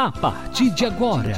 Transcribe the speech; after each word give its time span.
A 0.00 0.10
partir 0.10 0.70
de 0.70 0.86
agora, 0.86 1.36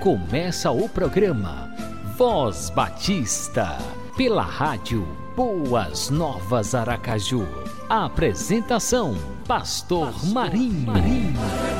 começa 0.00 0.70
o 0.70 0.88
programa 0.88 1.68
Voz 2.16 2.70
Batista, 2.70 3.76
pela 4.16 4.44
rádio 4.44 5.04
Boas 5.34 6.10
Novas 6.10 6.76
Aracaju. 6.76 7.44
A 7.88 8.04
apresentação, 8.04 9.16
Pastor 9.48 10.12
Marinho. 10.28 10.92
Marinho. 10.92 11.73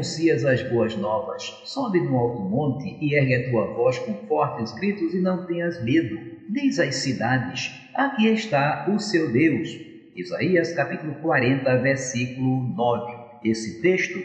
Anuncias 0.00 0.46
as 0.46 0.62
boas 0.62 0.96
novas, 0.96 1.42
sobe 1.62 2.00
no 2.00 2.16
alto 2.16 2.42
monte 2.42 2.96
e 3.02 3.14
ergue 3.14 3.34
a 3.34 3.50
tua 3.50 3.66
voz 3.74 3.98
com 3.98 4.14
fortes 4.26 4.72
gritos 4.72 5.12
e 5.12 5.20
não 5.20 5.44
tenhas 5.44 5.82
medo. 5.84 6.18
Diz 6.48 6.78
às 6.78 6.94
cidades: 6.96 7.70
Aqui 7.94 8.26
está 8.28 8.86
o 8.88 8.98
seu 8.98 9.30
Deus. 9.30 9.68
Isaías 10.16 10.72
capítulo 10.72 11.16
40, 11.16 11.76
versículo 11.82 12.62
9. 12.74 13.12
Esse 13.44 13.82
texto 13.82 14.18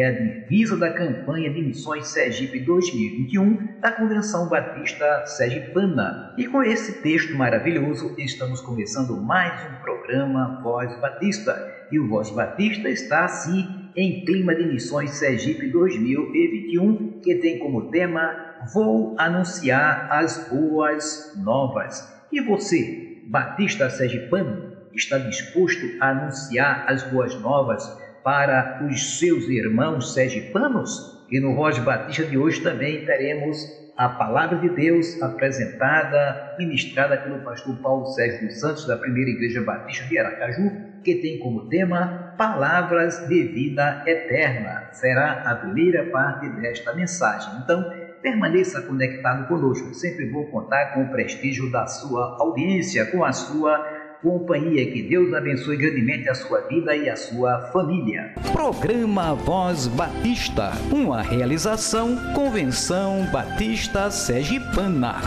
é 0.00 0.06
a 0.06 0.12
divisa 0.12 0.76
da 0.76 0.92
campanha 0.92 1.50
de 1.50 1.60
missões 1.60 2.08
Sergipe 2.08 2.60
2021 2.60 3.80
da 3.80 3.90
Convenção 3.92 4.48
Batista 4.48 5.26
Sergipana. 5.26 6.34
E 6.38 6.46
com 6.46 6.62
esse 6.62 7.02
texto 7.02 7.34
maravilhoso, 7.34 8.14
estamos 8.18 8.60
começando 8.60 9.20
mais 9.20 9.52
um 9.70 9.82
programa 9.82 10.60
Voz 10.62 10.98
Batista. 11.00 11.54
E 11.90 11.98
o 11.98 12.08
Voz 12.08 12.30
Batista 12.30 12.88
está 12.88 13.24
assim 13.24 13.90
em 13.94 14.24
clima 14.24 14.54
de 14.54 14.64
missões 14.64 15.10
Sergipe 15.10 15.68
2021, 15.68 17.20
que 17.20 17.34
tem 17.36 17.58
como 17.58 17.90
tema 17.90 18.52
Vou 18.72 19.16
anunciar 19.18 20.08
as 20.10 20.48
boas 20.48 21.32
novas. 21.36 22.08
E 22.30 22.40
você, 22.40 23.18
Batista 23.26 23.90
Sergipano, 23.90 24.72
está 24.94 25.18
disposto 25.18 25.84
a 26.00 26.10
anunciar 26.10 26.84
as 26.86 27.02
boas 27.10 27.34
novas 27.40 27.84
para 28.22 28.86
os 28.88 29.18
seus 29.18 29.48
irmãos 29.48 30.14
sergipanos? 30.14 31.22
E 31.30 31.40
no 31.40 31.54
Voz 31.54 31.78
Batista 31.78 32.24
de 32.24 32.36
hoje 32.36 32.60
também 32.60 33.04
teremos 33.04 33.56
a 33.96 34.08
palavra 34.08 34.58
de 34.58 34.68
Deus 34.70 35.20
apresentada, 35.22 36.56
ministrada 36.58 37.16
pelo 37.18 37.40
pastor 37.44 37.76
Paulo 37.82 38.06
Sérgio 38.06 38.46
dos 38.48 38.60
Santos, 38.60 38.86
da 38.86 38.96
Primeira 38.96 39.30
Igreja 39.30 39.62
Batista 39.62 40.04
de 40.06 40.18
Aracaju, 40.18 40.70
que 41.04 41.16
tem 41.16 41.38
como 41.38 41.68
tema 41.68 42.34
Palavras 42.38 43.26
de 43.28 43.42
Vida 43.44 44.02
Eterna. 44.06 44.88
Será 44.92 45.42
a 45.44 45.54
primeira 45.56 46.10
parte 46.10 46.48
desta 46.60 46.94
mensagem. 46.94 47.60
Então, 47.62 47.84
permaneça 48.22 48.80
conectado 48.82 49.46
conosco. 49.48 49.92
Sempre 49.94 50.30
vou 50.30 50.46
contar 50.46 50.94
com 50.94 51.02
o 51.02 51.10
prestígio 51.10 51.70
da 51.70 51.86
sua 51.86 52.36
audiência, 52.40 53.04
com 53.06 53.24
a 53.24 53.32
sua 53.32 53.91
companhia. 54.22 54.90
Que 54.90 55.02
Deus 55.02 55.34
abençoe 55.34 55.76
grandemente 55.76 56.28
a 56.28 56.34
sua 56.34 56.60
vida 56.62 56.94
e 56.96 57.08
a 57.08 57.16
sua 57.16 57.70
família. 57.72 58.34
Programa 58.52 59.34
Voz 59.34 59.86
Batista, 59.88 60.72
uma 60.90 61.22
realização 61.22 62.16
Convenção 62.34 63.26
Batista 63.32 64.10
Sergipana. 64.10 65.20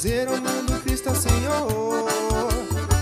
dizer 0.00 0.28
ao 0.28 0.36
mundo 0.36 0.80
Cristo 0.82 1.10
é 1.10 1.14
Senhor. 1.14 2.08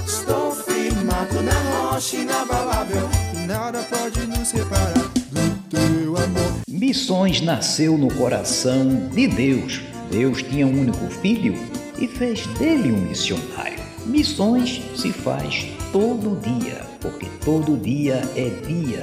Estou 0.05 0.53
firmado 0.53 1.43
na 1.43 1.53
rocha 1.53 2.17
inabalável, 2.17 3.09
nada 3.47 3.81
pode 3.85 4.27
nos 4.27 4.49
separar 4.49 4.95
do 5.31 5.69
teu 5.71 6.17
amor. 6.17 6.53
Missões 6.69 7.41
nasceu 7.41 7.97
no 7.97 8.13
coração 8.13 9.09
de 9.13 9.29
Deus. 9.29 9.98
Deus 10.11 10.43
tinha 10.43 10.67
um 10.67 10.81
único 10.81 11.07
filho 11.09 11.55
e 11.99 12.07
fez 12.07 12.47
dele 12.59 12.93
um 12.93 13.01
missionário. 13.09 13.79
Missões 14.07 14.83
se 14.97 15.13
faz 15.13 15.67
todo 15.93 16.41
dia, 16.41 16.81
porque 17.01 17.27
todo 17.45 17.77
dia 17.77 18.23
é 18.37 18.49
dia 18.67 19.03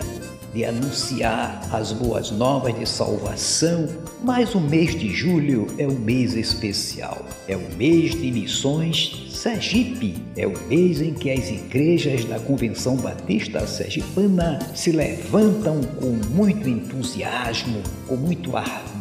de 0.53 0.63
anunciar 0.63 1.67
as 1.71 1.91
boas 1.91 2.31
novas 2.31 2.73
de 2.79 2.85
salvação, 2.87 3.89
mas 4.23 4.55
o 4.55 4.61
mês 4.61 4.97
de 4.97 5.09
julho 5.09 5.67
é 5.77 5.85
um 5.85 5.99
mês 5.99 6.33
especial. 6.33 7.25
É 7.45 7.57
o 7.57 7.75
mês 7.75 8.11
de 8.11 8.31
missões 8.31 9.25
Sergipe. 9.45 10.15
É 10.35 10.47
o 10.47 10.53
mês 10.67 11.01
em 11.01 11.13
que 11.13 11.29
as 11.29 11.49
igrejas 11.49 12.25
da 12.25 12.39
Convenção 12.39 12.95
Batista 12.95 13.67
Sergipana 13.67 14.59
se 14.73 14.91
levantam 14.91 15.81
com 15.99 16.17
muito 16.33 16.67
entusiasmo, 16.67 17.83
com 18.07 18.15
muito 18.15 18.55
ardor 18.55 18.94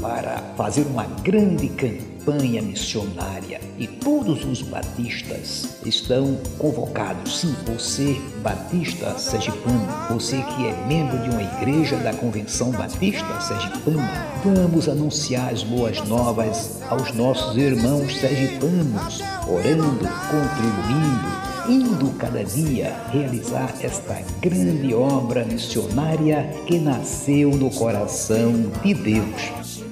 para 0.00 0.38
fazer 0.56 0.84
uma 0.86 1.04
grande 1.22 1.68
campanha 1.68 2.13
campanha 2.24 2.62
missionária 2.62 3.60
e 3.78 3.86
todos 3.86 4.44
os 4.44 4.62
batistas 4.62 5.76
estão 5.84 6.38
convocados. 6.58 7.40
Sim, 7.40 7.54
você, 7.66 8.18
batista 8.42 9.18
sergipano, 9.18 9.86
você 10.08 10.36
que 10.42 10.66
é 10.66 10.86
membro 10.86 11.18
de 11.18 11.30
uma 11.30 11.42
igreja 11.42 11.96
da 11.98 12.14
Convenção 12.14 12.70
Batista 12.70 13.40
Sergipana, 13.40 14.10
vamos 14.42 14.88
anunciar 14.88 15.52
as 15.52 15.62
boas 15.62 16.02
novas 16.08 16.80
aos 16.88 17.12
nossos 17.12 17.56
irmãos 17.56 18.18
sergipanos, 18.18 19.20
orando, 19.46 20.08
contribuindo, 20.30 21.44
indo 21.68 22.10
cada 22.18 22.42
dia 22.42 22.96
realizar 23.10 23.74
esta 23.82 24.22
grande 24.40 24.94
obra 24.94 25.44
missionária 25.44 26.54
que 26.66 26.78
nasceu 26.78 27.50
no 27.50 27.70
coração 27.70 28.70
de 28.82 28.94
Deus. 28.94 29.84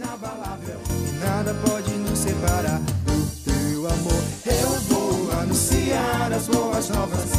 Anunciar 6.83 6.83
as 6.83 6.89
boas 6.89 6.89
novas, 6.91 7.32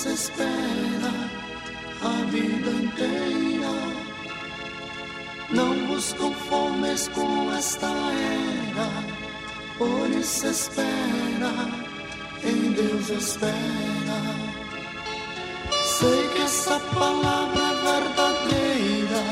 se 0.00 0.14
espera 0.14 1.12
a 2.00 2.24
vida 2.30 2.70
inteira. 2.70 3.74
Não 5.50 5.86
vos 5.88 6.14
conformes 6.14 7.08
com 7.08 7.52
esta 7.52 7.86
era, 7.86 8.88
por 9.76 10.08
isso 10.18 10.46
espera, 10.46 11.52
em 12.42 12.72
Deus 12.72 13.10
espera. 13.10 14.20
Sei 15.98 16.28
que 16.28 16.42
essa 16.44 16.80
palavra 16.94 17.62
é 17.62 17.74
verdadeira, 17.92 19.22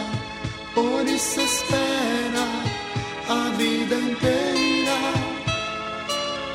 por 0.75 1.09
isso 1.09 1.41
espera 1.41 2.47
a 3.31 3.57
vida 3.57 3.95
inteira. 3.95 4.99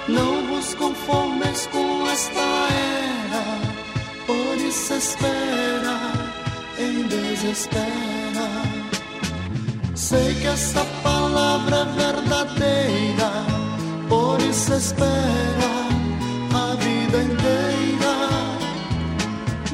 Não 0.07 0.45
vos 0.49 0.75
conformes 0.75 1.65
com 1.71 2.07
esta 2.09 2.52
por 4.73 4.79
isso 4.79 4.93
espera, 4.95 5.99
em 6.79 7.03
Deus 7.03 7.43
espera. 7.43 8.47
Sei 9.93 10.33
que 10.33 10.47
essa 10.47 10.83
palavra 11.03 11.77
é 11.77 11.85
verdadeira, 11.85 13.31
por 14.09 14.41
isso 14.41 14.73
espera 14.73 15.73
a 16.55 16.75
vida 16.75 17.17
inteira. 17.21 18.15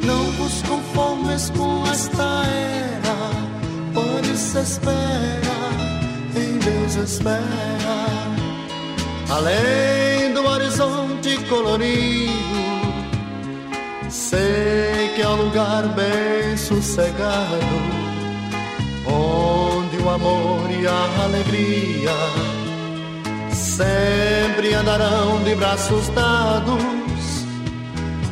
Não 0.03 0.31
vos 0.33 0.61
conformes 0.63 1.49
com 1.51 1.87
esta 1.89 2.43
era, 2.45 3.19
por 3.93 4.25
isso 4.25 4.59
espera, 4.59 5.59
em 6.35 6.59
Deus 6.59 6.95
espera. 6.95 7.39
Além 9.29 10.33
do 10.33 10.45
horizonte 10.45 11.37
colorido 11.47 12.49
Sei 14.09 14.88
um 15.29 15.43
lugar 15.43 15.83
bem 15.89 16.57
sossegado, 16.57 17.55
onde 19.05 19.97
o 19.97 20.09
amor 20.09 20.69
e 20.71 20.87
a 20.87 21.23
alegria 21.23 22.11
sempre 23.53 24.73
andarão 24.73 25.43
de 25.43 25.55
braços 25.55 26.09
dados. 26.09 27.45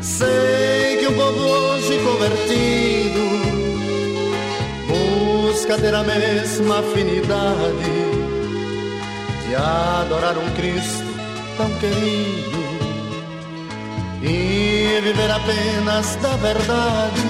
Sei 0.01 0.97
que 0.99 1.07
o 1.07 1.13
povo 1.13 1.39
hoje 1.39 1.99
convertido 1.99 3.27
busca 4.87 5.77
ter 5.77 5.93
a 5.93 6.03
mesma 6.03 6.79
afinidade 6.79 8.07
de 9.47 9.55
adorar 9.55 10.35
um 10.37 10.49
Cristo 10.55 11.05
tão 11.57 11.69
querido 11.79 12.56
e 14.27 14.99
viver 15.01 15.31
apenas 15.31 16.15
da 16.17 16.35
verdade. 16.37 17.21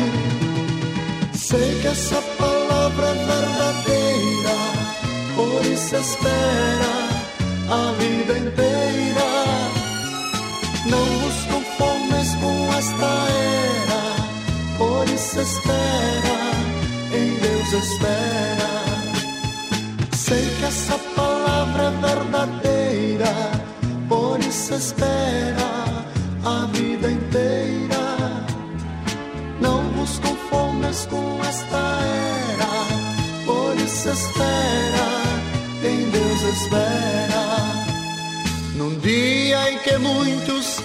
Sei 1.34 1.80
que 1.82 1.88
essa 1.88 2.22
palavra 2.38 3.08
é 3.08 3.14
verdadeira, 3.14 4.56
por 5.36 5.66
isso 5.66 5.96
espera 5.96 6.94
a 7.70 7.92
vida 8.00 8.38
inteira. 8.38 9.30
Não 10.90 11.06
vos 11.22 11.46
conformes 11.46 12.36
com 12.36 12.74
esta 12.78 13.12
era, 13.78 14.04
por 14.78 15.08
isso 15.10 15.40
espera, 15.40 16.38
em 17.14 17.40
Deus 17.40 17.86
espera. 17.86 18.78
Sei 20.16 20.50
que 20.58 20.66
essa 20.66 20.98
palavra 21.16 21.84
é 21.84 21.92
verdadeira, 22.08 23.34
por 24.10 24.40
isso 24.40 24.74
espera 24.74 25.77
vida 26.78 27.12
inteira. 27.12 28.46
Não 29.60 29.82
vos 29.92 30.20
conformes 30.20 31.08
com 31.08 31.40
esta 31.44 31.78
era, 32.54 33.46
por 33.46 33.76
isso 33.78 34.10
espera, 34.10 35.10
em 35.84 36.10
Deus 36.10 36.42
espera. 36.56 37.48
Num 38.76 38.98
dia 39.00 39.72
em 39.72 39.80
que 39.80 39.98
muitos 39.98 40.80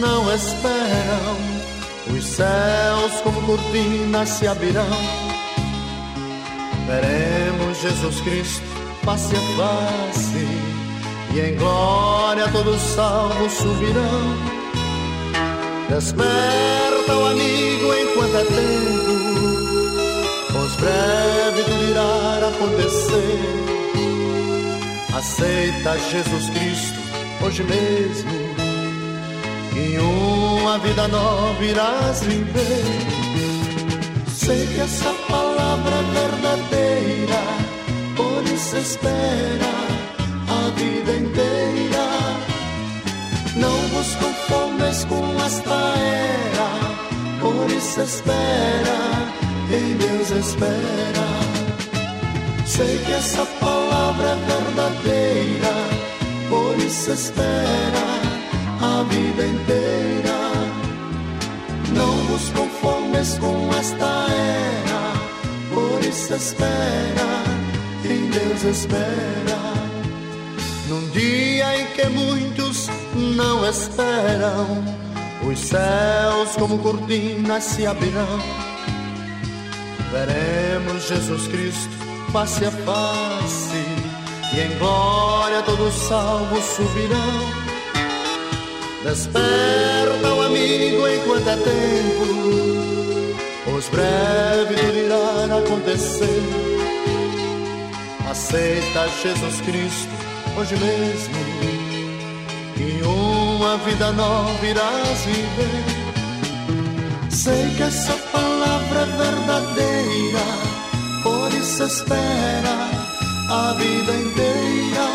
não 0.00 0.34
esperam, 0.34 1.36
os 2.14 2.24
céus 2.24 3.20
como 3.22 3.40
cortinas 3.42 4.28
se 4.28 4.46
abrirão. 4.46 4.84
Veremos 6.86 7.80
Jesus 7.80 8.20
Cristo 8.20 8.64
face 9.04 9.34
a 9.34 9.40
face, 9.56 10.46
e 11.34 11.40
em 11.40 11.56
glória 11.56 12.48
todos 12.48 12.76
os 12.76 12.90
salvos 12.94 13.52
subirão. 13.52 14.57
Desperta 15.88 17.16
o 17.16 17.26
amigo 17.26 17.94
enquanto 17.94 18.36
é 18.36 18.44
tempo, 18.44 19.14
pois 20.52 20.76
breve 20.76 21.62
tudo 21.64 21.84
irá 21.90 22.48
acontecer. 22.48 23.40
Aceita 25.16 25.98
Jesus 25.98 26.50
Cristo 26.50 26.98
hoje 27.44 27.64
mesmo, 27.64 28.30
em 29.76 29.98
uma 29.98 30.78
vida 30.78 31.08
nova 31.08 31.64
irás 31.64 32.20
viver. 32.20 32.84
Sei 34.28 34.66
que 34.66 34.80
essa 34.80 35.12
palavra 35.28 35.94
é 35.94 36.02
verdadeira, 36.20 37.42
por 38.14 38.44
isso 38.52 38.76
espera 38.76 39.72
a 40.48 40.70
vida 40.76 41.12
inteira. 41.12 42.27
Não 43.58 43.78
vos 43.88 44.14
conformes 44.14 45.04
com 45.06 45.44
esta 45.44 45.74
era, 45.74 46.70
por 47.40 47.70
isso 47.72 48.00
espera, 48.00 48.98
em 49.72 49.96
Deus 49.96 50.30
espera. 50.30 51.28
Sei 52.64 52.98
que 52.98 53.12
essa 53.12 53.44
palavra 53.58 54.28
é 54.28 54.36
verdadeira, 54.46 55.74
por 56.48 56.76
isso 56.78 57.10
espera 57.10 58.06
a 58.80 59.02
vida 59.04 59.44
inteira. 59.44 60.38
Não 61.96 62.16
vos 62.28 62.48
conformes 62.50 63.38
com 63.38 63.70
esta 63.76 64.26
era, 64.30 65.74
por 65.74 66.04
isso 66.08 66.32
espera, 66.32 67.42
em 68.04 68.30
Deus 68.30 68.62
espera. 68.62 69.58
Num 70.88 71.08
dia 71.10 71.80
em 71.80 71.86
que 71.88 72.06
muitos 72.08 72.67
não 73.18 73.68
esperam, 73.68 74.84
os 75.42 75.58
céus 75.58 76.56
como 76.58 76.78
cortinas 76.78 77.64
se 77.64 77.86
abrirão. 77.86 78.40
Veremos 80.12 81.06
Jesus 81.08 81.46
Cristo 81.48 81.90
face 82.32 82.64
a 82.64 82.70
face, 82.70 83.84
e 84.54 84.60
em 84.60 84.78
glória 84.78 85.62
todos 85.62 85.94
salvos 85.94 86.64
subirão. 86.64 87.68
Desperta 89.04 90.34
o 90.34 90.42
amigo 90.42 91.08
enquanto 91.08 91.48
é 91.48 91.56
tempo, 91.56 93.34
pois 93.64 93.88
breve 93.88 94.74
tudo 94.74 94.98
irá 94.98 95.58
acontecer. 95.58 96.42
Aceita 98.30 99.08
Jesus 99.22 99.60
Cristo 99.62 100.10
hoje 100.58 100.76
mesmo 100.76 101.77
vida 103.84 104.12
nova 104.12 104.66
irás 104.66 105.24
viver. 105.24 105.84
Sei 107.30 107.70
que 107.76 107.82
essa 107.82 108.14
palavra 108.32 109.00
é 109.00 109.06
verdadeira, 109.24 110.44
por 111.22 111.52
isso 111.54 111.84
espera 111.84 112.76
a 113.48 113.72
vida 113.74 114.12
inteira. 114.12 115.08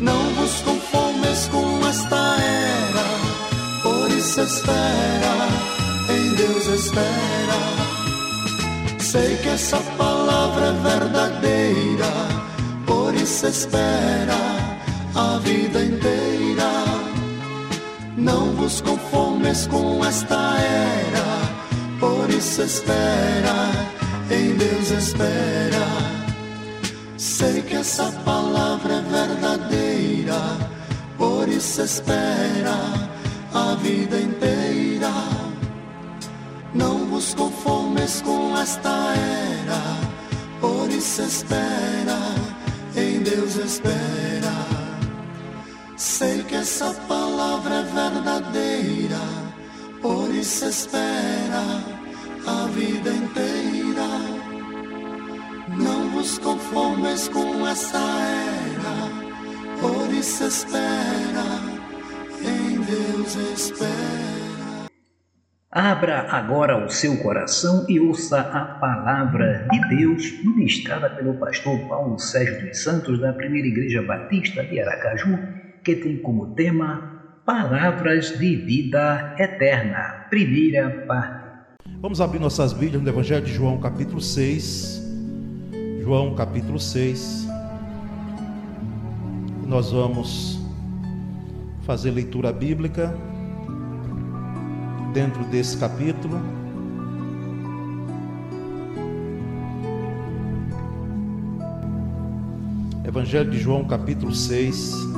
Não 0.00 0.34
vos 0.34 0.60
conformes 0.60 1.48
com 1.48 1.88
esta 1.88 2.36
era, 2.38 3.06
por 3.82 4.10
isso 4.10 4.40
espera, 4.40 5.48
em 6.10 6.34
Deus 6.34 6.66
espera. 6.66 7.58
Sei 8.98 9.36
que 9.38 9.48
essa 9.48 9.78
palavra 9.98 10.66
é 10.66 10.72
verdadeira, 10.72 12.12
por 12.86 13.14
isso 13.14 13.46
espera 13.46 14.36
a 15.14 15.38
vida 15.38 15.82
inteira. 15.82 16.85
Não 18.16 18.50
vos 18.52 18.80
conformes 18.80 19.66
com 19.66 20.02
esta 20.02 20.56
era, 20.58 22.00
por 22.00 22.30
isso 22.30 22.62
espera, 22.62 23.70
em 24.30 24.56
Deus 24.56 24.90
espera. 24.90 25.86
Sei 27.18 27.60
que 27.60 27.76
essa 27.76 28.10
palavra 28.24 28.94
é 28.94 29.02
verdadeira, 29.02 30.40
por 31.18 31.46
isso 31.46 31.82
espera 31.82 32.78
a 33.52 33.74
vida 33.82 34.18
inteira. 34.18 35.12
Não 36.72 37.06
vos 37.10 37.34
conformes 37.34 38.22
com 38.22 38.56
esta 38.56 39.12
era, 39.14 39.82
por 40.58 40.88
isso 40.90 41.20
espera, 41.20 42.18
em 42.96 43.20
Deus 43.20 43.56
espera. 43.56 44.65
Sei 45.96 46.42
que 46.42 46.54
essa 46.54 46.92
palavra 47.08 47.76
é 47.76 47.82
verdadeira, 47.82 49.16
por 50.02 50.28
isso 50.30 50.68
espera 50.68 51.82
a 52.46 52.66
vida 52.66 53.08
inteira. 53.08 54.06
Não 55.74 56.10
vos 56.10 56.38
conformes 56.38 57.28
com 57.28 57.66
essa 57.66 57.96
era, 57.96 59.80
por 59.80 60.12
isso 60.12 60.44
espera, 60.44 61.62
em 62.42 62.78
Deus 62.82 63.34
espera. 63.54 64.86
Abra 65.70 66.26
agora 66.30 66.84
o 66.84 66.90
seu 66.90 67.16
coração 67.22 67.86
e 67.88 67.98
ouça 67.98 68.40
a 68.40 68.64
palavra 68.78 69.66
de 69.70 69.96
Deus 69.96 70.44
ministrada 70.44 71.08
pelo 71.08 71.38
pastor 71.38 71.78
Paulo 71.88 72.18
Sérgio 72.18 72.68
dos 72.68 72.82
Santos 72.82 73.18
da 73.18 73.32
Primeira 73.32 73.68
Igreja 73.68 74.02
Batista 74.02 74.62
de 74.62 74.78
Aracaju, 74.78 75.65
que 75.86 75.94
tem 75.94 76.16
como 76.16 76.48
tema 76.48 77.12
Palavras 77.44 78.36
de 78.36 78.56
Vida 78.56 79.36
Eterna, 79.38 80.26
primeira 80.28 80.90
parte. 81.06 81.46
Vamos 82.00 82.20
abrir 82.20 82.40
nossas 82.40 82.72
Bíblias 82.72 83.00
no 83.00 83.08
Evangelho 83.08 83.46
de 83.46 83.54
João, 83.54 83.78
capítulo 83.78 84.20
6. 84.20 85.00
João, 86.02 86.34
capítulo 86.34 86.80
6. 86.80 87.46
Nós 89.64 89.92
vamos 89.92 90.58
fazer 91.82 92.10
leitura 92.10 92.52
bíblica 92.52 93.16
dentro 95.14 95.44
desse 95.44 95.78
capítulo. 95.78 96.40
Evangelho 103.04 103.48
de 103.52 103.58
João, 103.60 103.84
capítulo 103.84 104.34
6. 104.34 105.15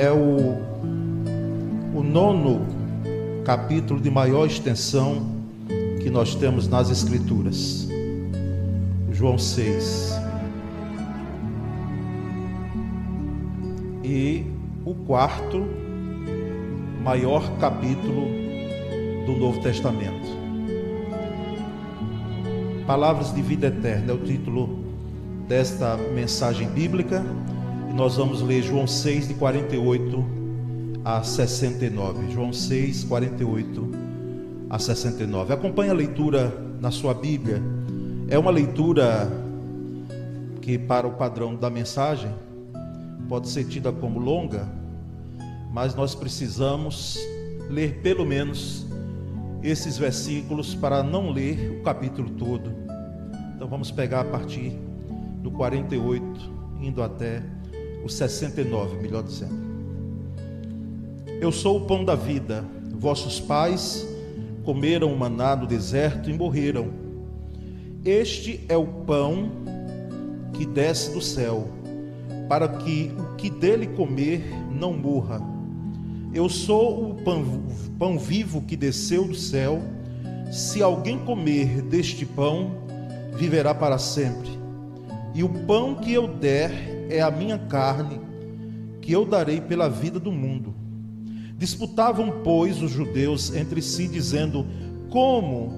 É 0.00 0.10
o, 0.10 0.56
o 1.94 2.02
nono 2.02 2.66
capítulo 3.44 4.00
de 4.00 4.10
maior 4.10 4.46
extensão 4.46 5.26
que 6.02 6.08
nós 6.08 6.34
temos 6.34 6.66
nas 6.66 6.88
Escrituras. 6.88 7.86
João 9.12 9.36
6. 9.36 10.14
E 14.02 14.46
o 14.86 14.94
quarto 14.94 15.66
maior 17.04 17.46
capítulo 17.58 18.26
do 19.26 19.36
Novo 19.38 19.60
Testamento. 19.60 20.30
Palavras 22.86 23.34
de 23.34 23.42
vida 23.42 23.66
eterna 23.66 24.12
é 24.12 24.14
o 24.14 24.18
título 24.18 24.82
desta 25.46 25.98
mensagem 26.14 26.70
bíblica. 26.70 27.22
E 27.90 27.92
nós 27.92 28.14
vamos 28.14 28.40
ler 28.40 28.62
João 28.62 28.86
6, 28.86 29.26
de 29.26 29.34
48 29.34 30.24
a 31.04 31.24
69. 31.24 32.30
João 32.30 32.52
6, 32.52 33.02
48 33.02 33.90
a 34.70 34.78
69. 34.78 35.52
Acompanhe 35.52 35.90
a 35.90 35.94
leitura 35.94 36.56
na 36.80 36.92
sua 36.92 37.12
Bíblia. 37.12 37.60
É 38.28 38.38
uma 38.38 38.52
leitura 38.52 39.28
que, 40.62 40.78
para 40.78 41.04
o 41.04 41.14
padrão 41.14 41.56
da 41.56 41.68
mensagem, 41.68 42.32
pode 43.28 43.48
ser 43.48 43.64
tida 43.64 43.90
como 43.90 44.20
longa, 44.20 44.68
mas 45.72 45.92
nós 45.92 46.14
precisamos 46.14 47.18
ler 47.68 48.00
pelo 48.02 48.24
menos 48.24 48.86
esses 49.64 49.98
versículos 49.98 50.76
para 50.76 51.02
não 51.02 51.32
ler 51.32 51.80
o 51.80 51.82
capítulo 51.82 52.30
todo. 52.30 52.70
Então 53.56 53.66
vamos 53.66 53.90
pegar 53.90 54.20
a 54.20 54.24
partir 54.24 54.78
do 55.42 55.50
48, 55.50 56.24
indo 56.80 57.02
até 57.02 57.42
o 58.04 58.08
69, 58.08 58.96
melhor 58.96 59.22
dizendo. 59.22 59.70
Eu 61.40 61.50
sou 61.50 61.78
o 61.78 61.86
pão 61.86 62.04
da 62.04 62.14
vida. 62.14 62.64
Vossos 62.92 63.40
pais 63.40 64.06
comeram 64.62 65.12
o 65.12 65.18
maná 65.18 65.56
no 65.56 65.66
deserto 65.66 66.28
e 66.28 66.32
morreram. 66.34 66.88
Este 68.04 68.64
é 68.68 68.76
o 68.76 68.86
pão 68.86 69.50
que 70.52 70.66
desce 70.66 71.12
do 71.12 71.20
céu, 71.20 71.68
para 72.48 72.68
que 72.68 73.10
o 73.18 73.36
que 73.36 73.48
dele 73.48 73.86
comer 73.86 74.44
não 74.70 74.92
morra. 74.92 75.40
Eu 76.34 76.48
sou 76.48 77.10
o 77.10 77.14
pão, 77.14 77.62
pão 77.98 78.18
vivo 78.18 78.62
que 78.62 78.76
desceu 78.76 79.26
do 79.26 79.34
céu. 79.34 79.82
Se 80.52 80.82
alguém 80.82 81.18
comer 81.20 81.80
deste 81.82 82.26
pão, 82.26 82.72
viverá 83.34 83.74
para 83.74 83.96
sempre. 83.96 84.59
E 85.34 85.42
o 85.44 85.48
pão 85.48 85.94
que 85.94 86.12
eu 86.12 86.26
der 86.26 86.72
é 87.08 87.20
a 87.20 87.30
minha 87.30 87.58
carne, 87.58 88.20
que 89.00 89.12
eu 89.12 89.24
darei 89.24 89.60
pela 89.60 89.88
vida 89.88 90.18
do 90.18 90.32
mundo. 90.32 90.74
Disputavam, 91.56 92.40
pois, 92.42 92.80
os 92.82 92.90
judeus 92.90 93.54
entre 93.54 93.82
si, 93.82 94.08
dizendo: 94.08 94.66
Como 95.10 95.72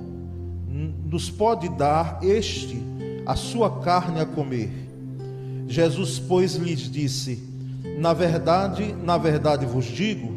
nos 1.10 1.28
pode 1.28 1.68
dar 1.70 2.20
este 2.22 2.80
a 3.26 3.34
sua 3.36 3.80
carne 3.80 4.20
a 4.20 4.26
comer? 4.26 4.70
Jesus, 5.66 6.18
pois, 6.18 6.54
lhes 6.54 6.90
disse: 6.90 7.42
Na 7.98 8.12
verdade, 8.12 8.94
na 9.02 9.18
verdade 9.18 9.66
vos 9.66 9.84
digo, 9.84 10.32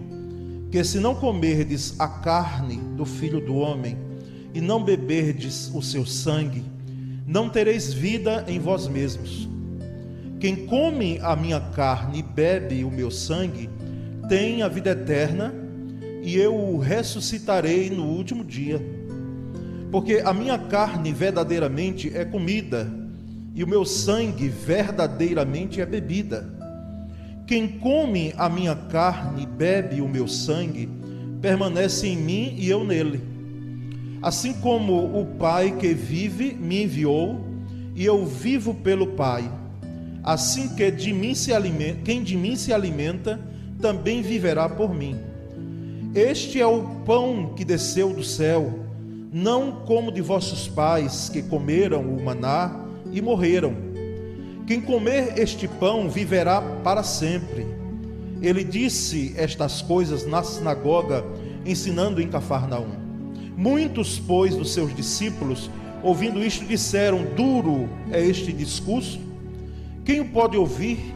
que 0.72 0.84
se 0.84 1.00
não 1.00 1.16
comerdes 1.16 1.96
a 2.00 2.08
carne 2.08 2.78
do 2.98 3.06
filho 3.06 3.40
do 3.40 3.56
homem 3.56 3.98
e 4.54 4.60
não 4.60 4.84
beberdes 4.84 5.72
o 5.74 5.82
seu 5.82 6.06
sangue, 6.06 6.64
não 7.26 7.50
tereis 7.50 7.92
vida 7.92 8.46
em 8.48 8.60
vós 8.60 8.88
mesmos. 8.88 9.50
Quem 10.40 10.68
come 10.68 11.20
a 11.22 11.36
minha 11.36 11.60
carne 11.60 12.20
e 12.20 12.24
bebe 12.24 12.84
o 12.84 12.92
meu 12.92 13.10
sangue, 13.10 13.70
tem 14.30 14.62
a 14.62 14.68
vida 14.68 14.92
eterna, 14.92 15.54
e 16.22 16.36
eu 16.36 16.56
o 16.56 16.78
ressuscitarei 16.78 17.90
no 17.90 18.06
último 18.06 18.44
dia. 18.44 18.82
Porque 19.92 20.22
a 20.24 20.34
minha 20.34 20.58
carne 20.58 21.12
verdadeiramente 21.12 22.12
é 22.16 22.26
comida, 22.26 22.92
e 23.56 23.64
o 23.64 23.68
meu 23.68 23.86
sangue 23.86 24.50
verdadeiramente 24.50 25.82
é 25.82 25.86
bebida. 25.86 26.54
Quem 27.48 27.68
come 27.68 28.34
a 28.38 28.50
minha 28.50 28.76
carne 28.76 29.44
e 29.44 29.46
bebe 29.46 30.02
o 30.02 30.08
meu 30.08 30.28
sangue, 30.28 30.90
permanece 31.42 32.08
em 32.08 32.18
mim 32.18 32.56
e 32.58 32.70
eu 32.70 32.84
nele. 32.84 33.35
Assim 34.26 34.54
como 34.54 35.22
o 35.22 35.24
Pai 35.38 35.78
que 35.78 35.94
vive 35.94 36.52
me 36.56 36.82
enviou, 36.82 37.46
e 37.94 38.04
eu 38.04 38.26
vivo 38.26 38.74
pelo 38.74 39.06
Pai, 39.06 39.48
assim 40.24 40.70
que 40.70 40.90
de 40.90 41.14
mim 41.14 41.36
se 41.36 41.54
alimenta, 41.54 42.00
quem 42.04 42.24
de 42.24 42.36
mim 42.36 42.56
se 42.56 42.74
alimenta, 42.74 43.40
também 43.80 44.24
viverá 44.24 44.68
por 44.68 44.92
mim. 44.92 45.16
Este 46.16 46.60
é 46.60 46.66
o 46.66 46.82
pão 47.06 47.54
que 47.56 47.64
desceu 47.64 48.14
do 48.14 48.24
céu, 48.24 48.74
não 49.32 49.84
como 49.86 50.12
de 50.12 50.22
vossos 50.22 50.68
pais 50.68 51.30
que 51.30 51.44
comeram 51.44 52.02
o 52.02 52.26
maná 52.26 52.84
e 53.12 53.22
morreram. 53.22 53.76
Quem 54.66 54.82
comer 54.82 55.38
este 55.38 55.68
pão 55.68 56.10
viverá 56.10 56.64
para 56.84 57.04
sempre. 57.04 57.64
Ele 58.42 58.64
disse 58.64 59.36
estas 59.38 59.84
coisas 59.84 60.26
na 60.26 60.42
sinagoga, 60.42 61.24
ensinando 61.64 62.20
em 62.20 62.28
Cafarnaum. 62.28 63.05
Muitos, 63.58 64.20
pois, 64.20 64.56
dos 64.56 64.74
seus 64.74 64.94
discípulos, 64.96 65.70
ouvindo 66.04 66.44
isto, 66.44 66.66
disseram: 66.66 67.24
Duro 67.36 67.90
é 68.12 68.22
este 68.22 68.52
discurso. 68.52 69.20
Quem 70.04 70.20
o 70.20 70.30
pode 70.30 70.58
ouvir? 70.58 71.14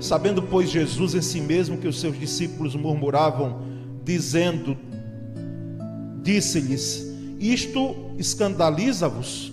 Sabendo, 0.00 0.40
pois, 0.40 0.70
Jesus 0.70 1.14
em 1.14 1.22
si 1.22 1.40
mesmo 1.40 1.78
que 1.78 1.88
os 1.88 2.00
seus 2.00 2.18
discípulos 2.18 2.76
murmuravam, 2.76 3.62
dizendo: 4.04 4.76
Disse-lhes: 6.22 7.04
Isto 7.40 7.96
escandaliza-vos? 8.16 9.52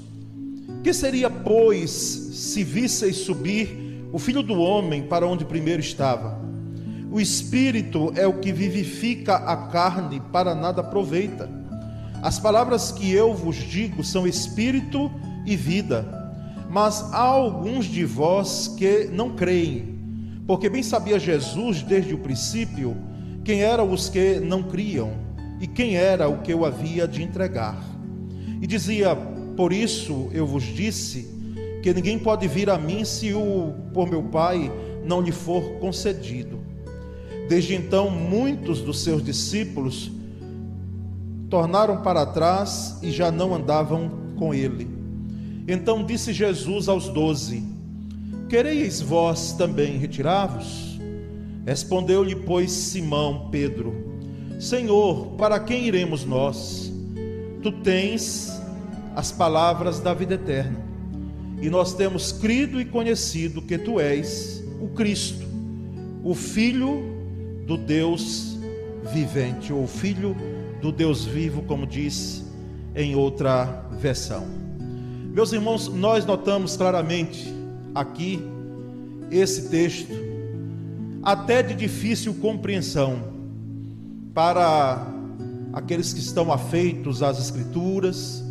Que 0.83 0.93
seria, 0.93 1.29
pois, 1.29 1.89
se 1.89 2.63
visseis 2.63 3.15
subir 3.17 4.07
o 4.13 4.19
filho 4.19 4.43
do 4.43 4.59
homem 4.59 5.03
para 5.03 5.25
onde 5.25 5.43
primeiro 5.43 5.81
estava? 5.81 6.39
O 7.11 7.19
espírito 7.19 8.11
é 8.15 8.27
o 8.27 8.39
que 8.39 8.51
vivifica 8.51 9.35
a 9.35 9.55
carne, 9.67 10.21
para 10.31 10.53
nada 10.53 10.81
aproveita. 10.81 11.64
As 12.25 12.39
palavras 12.39 12.91
que 12.91 13.11
eu 13.11 13.35
vos 13.35 13.55
digo 13.55 14.03
são 14.03 14.25
espírito 14.25 15.11
e 15.45 15.55
vida, 15.55 16.33
mas 16.67 17.13
há 17.13 17.19
alguns 17.19 17.85
de 17.85 18.03
vós 18.03 18.67
que 18.67 19.03
não 19.13 19.35
creem, 19.35 19.99
porque 20.47 20.67
bem 20.67 20.81
sabia 20.81 21.19
Jesus 21.19 21.83
desde 21.83 22.15
o 22.15 22.17
princípio 22.17 22.97
quem 23.43 23.61
eram 23.61 23.91
os 23.91 24.09
que 24.09 24.39
não 24.39 24.63
criam 24.63 25.11
e 25.61 25.67
quem 25.67 25.97
era 25.97 26.27
o 26.27 26.41
que 26.41 26.51
eu 26.51 26.65
havia 26.65 27.07
de 27.07 27.21
entregar. 27.21 27.79
E 28.59 28.65
dizia: 28.65 29.15
Por 29.55 29.71
isso 29.71 30.27
eu 30.33 30.47
vos 30.47 30.63
disse 30.63 31.29
que 31.83 31.93
ninguém 31.93 32.17
pode 32.17 32.47
vir 32.47 32.71
a 32.71 32.77
mim 32.79 33.05
se 33.05 33.35
o 33.35 33.71
por 33.93 34.09
meu 34.09 34.23
Pai 34.23 34.71
não 35.05 35.21
lhe 35.21 35.31
for 35.31 35.61
concedido. 35.73 36.59
Desde 37.47 37.75
então, 37.75 38.09
muitos 38.09 38.81
dos 38.81 39.03
seus 39.03 39.23
discípulos 39.23 40.14
tornaram 41.55 42.01
para 42.01 42.25
trás 42.25 42.99
e 43.01 43.09
já 43.09 43.31
não 43.31 43.55
andavam 43.55 44.11
com 44.37 44.53
ele. 44.53 44.89
Então 45.65 46.03
disse 46.03 46.33
Jesus 46.33 46.89
aos 46.89 47.07
doze: 47.07 47.63
Quereis 48.49 48.99
vós 48.99 49.53
também 49.53 49.97
retirar-vos? 49.97 50.99
Respondeu-lhe, 51.65 52.35
pois, 52.35 52.69
Simão 52.73 53.47
Pedro: 53.49 53.95
Senhor, 54.59 55.27
para 55.37 55.57
quem 55.57 55.85
iremos 55.85 56.25
nós? 56.25 56.91
Tu 57.63 57.71
tens 57.71 58.51
as 59.15 59.31
palavras 59.31 60.01
da 60.01 60.13
vida 60.13 60.33
eterna, 60.33 60.77
e 61.61 61.69
nós 61.69 61.93
temos 61.93 62.33
crido 62.33 62.81
e 62.81 62.83
conhecido 62.83 63.61
que 63.61 63.77
tu 63.77 63.97
és 63.97 64.61
o 64.81 64.89
Cristo, 64.89 65.47
o 66.21 66.35
Filho 66.35 67.01
do 67.65 67.77
Deus 67.77 68.57
vivente, 69.13 69.71
ou 69.71 69.87
Filho 69.87 70.35
do 70.85 70.91
Deus 70.91 71.25
vivo, 71.25 71.63
como 71.63 71.87
diz 71.87 72.45
em 72.95 73.15
outra 73.15 73.87
versão. 73.99 74.45
Meus 75.33 75.51
irmãos, 75.51 75.87
nós 75.87 76.27
notamos 76.27 76.77
claramente 76.77 77.51
aqui 77.95 78.39
esse 79.31 79.67
texto, 79.69 80.13
até 81.23 81.63
de 81.63 81.73
difícil 81.73 82.35
compreensão 82.35 83.17
para 84.31 85.07
aqueles 85.73 86.13
que 86.13 86.19
estão 86.19 86.53
afeitos 86.53 87.23
às 87.23 87.39
Escrituras, 87.39 88.43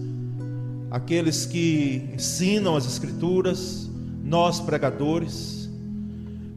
aqueles 0.91 1.47
que 1.47 2.11
ensinam 2.13 2.75
as 2.75 2.85
Escrituras, 2.85 3.89
nós 4.25 4.59
pregadores, 4.59 5.71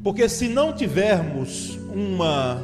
porque 0.03 0.27
se 0.27 0.47
não 0.47 0.73
tivermos 0.73 1.77
uma, 1.93 2.59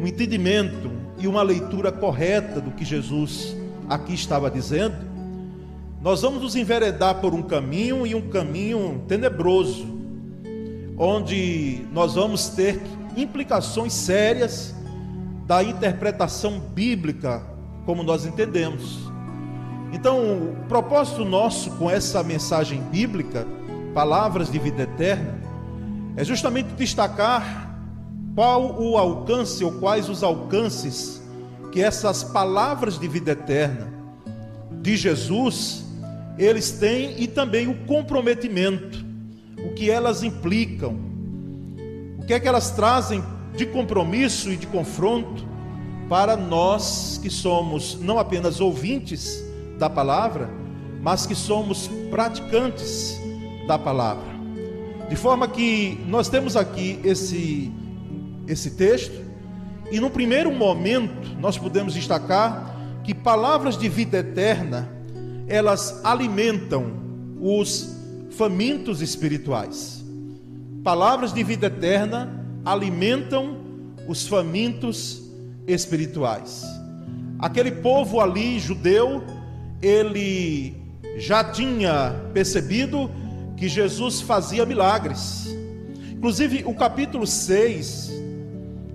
um 0.00 0.06
entendimento 0.06 1.05
e 1.18 1.26
uma 1.26 1.42
leitura 1.42 1.90
correta 1.90 2.60
do 2.60 2.70
que 2.70 2.84
Jesus 2.84 3.56
aqui 3.88 4.14
estava 4.14 4.50
dizendo, 4.50 4.96
nós 6.02 6.22
vamos 6.22 6.42
nos 6.42 6.56
enveredar 6.56 7.16
por 7.20 7.34
um 7.34 7.42
caminho 7.42 8.06
e 8.06 8.14
um 8.14 8.28
caminho 8.28 9.04
tenebroso, 9.08 9.86
onde 10.98 11.86
nós 11.92 12.14
vamos 12.14 12.48
ter 12.48 12.80
implicações 13.16 13.92
sérias 13.92 14.74
da 15.46 15.62
interpretação 15.62 16.60
bíblica 16.60 17.42
como 17.84 18.02
nós 18.02 18.26
entendemos. 18.26 18.98
Então, 19.92 20.50
o 20.50 20.56
propósito 20.68 21.24
nosso 21.24 21.70
com 21.72 21.88
essa 21.88 22.22
mensagem 22.22 22.82
bíblica, 22.82 23.46
Palavras 23.94 24.50
de 24.50 24.58
Vida 24.58 24.82
Eterna, 24.82 25.38
é 26.16 26.24
justamente 26.24 26.68
destacar 26.74 27.65
qual 28.36 28.78
o 28.78 28.98
alcance 28.98 29.64
ou 29.64 29.72
quais 29.72 30.10
os 30.10 30.22
alcances 30.22 31.22
que 31.72 31.82
essas 31.82 32.22
palavras 32.22 32.98
de 32.98 33.08
vida 33.08 33.32
eterna 33.32 33.90
de 34.82 34.94
Jesus 34.94 35.82
eles 36.38 36.72
têm 36.72 37.18
e 37.18 37.26
também 37.26 37.66
o 37.66 37.86
comprometimento, 37.86 39.02
o 39.58 39.72
que 39.72 39.90
elas 39.90 40.22
implicam, 40.22 40.94
o 42.18 42.26
que 42.26 42.34
é 42.34 42.38
que 42.38 42.46
elas 42.46 42.70
trazem 42.72 43.24
de 43.56 43.64
compromisso 43.64 44.52
e 44.52 44.56
de 44.58 44.66
confronto 44.66 45.46
para 46.06 46.36
nós 46.36 47.18
que 47.22 47.30
somos 47.30 47.98
não 48.02 48.18
apenas 48.18 48.60
ouvintes 48.60 49.42
da 49.78 49.88
palavra, 49.88 50.50
mas 51.00 51.24
que 51.24 51.34
somos 51.34 51.88
praticantes 52.10 53.18
da 53.66 53.78
palavra. 53.78 54.36
De 55.08 55.16
forma 55.16 55.48
que 55.48 55.98
nós 56.06 56.28
temos 56.28 56.54
aqui 56.54 57.00
esse 57.02 57.72
esse 58.46 58.70
texto 58.72 59.24
e 59.90 60.00
no 60.00 60.10
primeiro 60.10 60.52
momento 60.52 61.36
nós 61.40 61.56
podemos 61.56 61.94
destacar 61.94 62.76
que 63.04 63.14
palavras 63.14 63.78
de 63.78 63.88
vida 63.88 64.18
eterna 64.18 64.88
elas 65.46 66.00
alimentam 66.04 66.92
os 67.40 67.96
famintos 68.30 69.00
espirituais. 69.00 70.04
Palavras 70.82 71.32
de 71.32 71.42
vida 71.44 71.66
eterna 71.68 72.44
alimentam 72.64 73.58
os 74.08 74.26
famintos 74.26 75.22
espirituais. 75.66 76.64
Aquele 77.38 77.70
povo 77.70 78.20
ali, 78.20 78.58
judeu, 78.58 79.22
ele 79.80 80.74
já 81.16 81.44
tinha 81.44 82.14
percebido 82.32 83.10
que 83.56 83.68
Jesus 83.68 84.20
fazia 84.20 84.66
milagres. 84.66 85.46
Inclusive, 86.10 86.64
o 86.66 86.74
capítulo 86.74 87.26
6 87.26 88.10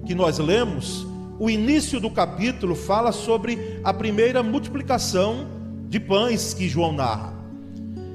que 0.06 0.16
nós 0.16 0.40
lemos, 0.40 1.06
o 1.40 1.50
início 1.50 2.00
do 2.00 2.10
capítulo 2.10 2.76
fala 2.76 3.12
sobre 3.12 3.80
a 3.84 3.94
primeira 3.94 4.44
multiplicação 4.44 5.48
de 5.90 6.00
pães 6.00 6.54
que 6.54 6.70
João 6.70 6.94
narra. 6.94 7.34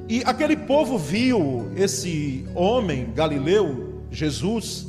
E 0.08 0.22
aquele 0.24 0.56
povo 0.56 0.96
viu 0.96 1.68
esse 1.74 2.46
homem 2.54 3.12
galileu, 3.12 4.02
Jesus, 4.10 4.86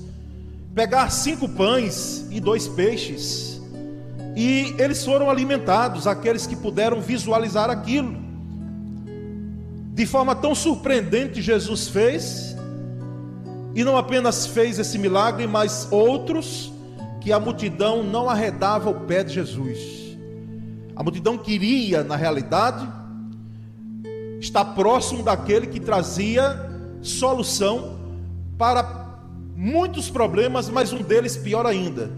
pegar 0.76 1.10
cinco 1.10 1.50
pães 1.50 2.28
e 2.30 2.40
dois 2.40 2.68
peixes, 2.68 3.60
e 4.36 4.76
eles 4.78 5.04
foram 5.04 5.32
alimentados, 5.32 6.06
aqueles 6.06 6.46
que 6.46 6.56
puderam 6.56 7.02
visualizar 7.02 7.72
aquilo. 7.72 8.16
De 9.96 10.06
forma 10.06 10.36
tão 10.36 10.54
surpreendente, 10.54 11.42
Jesus 11.42 11.88
fez, 11.88 12.56
e 13.74 13.84
não 13.84 13.98
apenas 13.98 14.46
fez 14.46 14.78
esse 14.78 15.00
milagre, 15.00 15.48
mas 15.48 15.88
outros 15.90 16.72
que 17.20 17.32
a 17.32 17.40
multidão 17.40 18.04
não 18.04 18.30
arredava 18.30 18.90
o 18.90 19.02
pé 19.02 19.24
de 19.24 19.34
Jesus. 19.34 20.18
A 20.96 21.04
multidão 21.04 21.38
queria, 21.38 22.04
na 22.04 22.16
realidade, 22.16 22.88
estar 24.40 24.66
próximo 24.66 25.24
daquele 25.24 25.68
que 25.68 25.80
trazia 25.80 26.68
solução 27.02 27.98
para 28.58 29.08
muitos 29.56 30.10
problemas, 30.10 30.70
mas 30.70 30.94
um 30.94 31.02
deles 31.02 31.38
pior 31.38 31.66
ainda, 31.66 32.12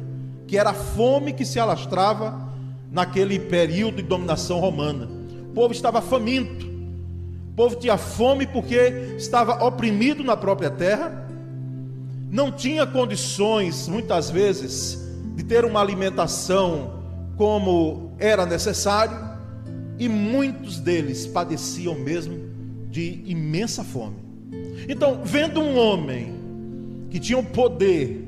que 0.47 0.57
era 0.57 0.71
a 0.71 0.73
fome 0.73 1.33
que 1.33 1.45
se 1.45 1.59
alastrava 1.59 2.49
naquele 2.91 3.39
período 3.39 3.97
de 3.97 4.03
dominação 4.03 4.59
romana. 4.59 5.07
O 5.49 5.53
povo 5.53 5.73
estava 5.73 6.01
faminto, 6.01 6.65
o 6.65 7.53
povo 7.55 7.75
tinha 7.75 7.97
fome 7.97 8.47
porque 8.47 9.15
estava 9.17 9.63
oprimido 9.63 10.23
na 10.23 10.35
própria 10.35 10.69
terra, 10.69 11.28
não 12.29 12.51
tinha 12.51 12.85
condições, 12.85 13.87
muitas 13.87 14.29
vezes, 14.29 14.99
de 15.35 15.43
ter 15.43 15.65
uma 15.65 15.81
alimentação 15.81 16.99
como 17.35 18.13
era 18.19 18.45
necessário, 18.45 19.17
e 19.97 20.07
muitos 20.07 20.79
deles 20.79 21.25
padeciam 21.25 21.95
mesmo 21.95 22.37
de 22.89 23.23
imensa 23.25 23.83
fome. 23.83 24.15
Então, 24.87 25.21
vendo 25.23 25.59
um 25.59 25.77
homem 25.77 26.33
que 27.09 27.19
tinha 27.19 27.37
o 27.37 27.43
poder 27.43 28.25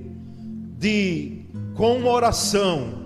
de, 0.77 1.41
com 1.75 1.97
uma 1.97 2.09
oração, 2.09 3.01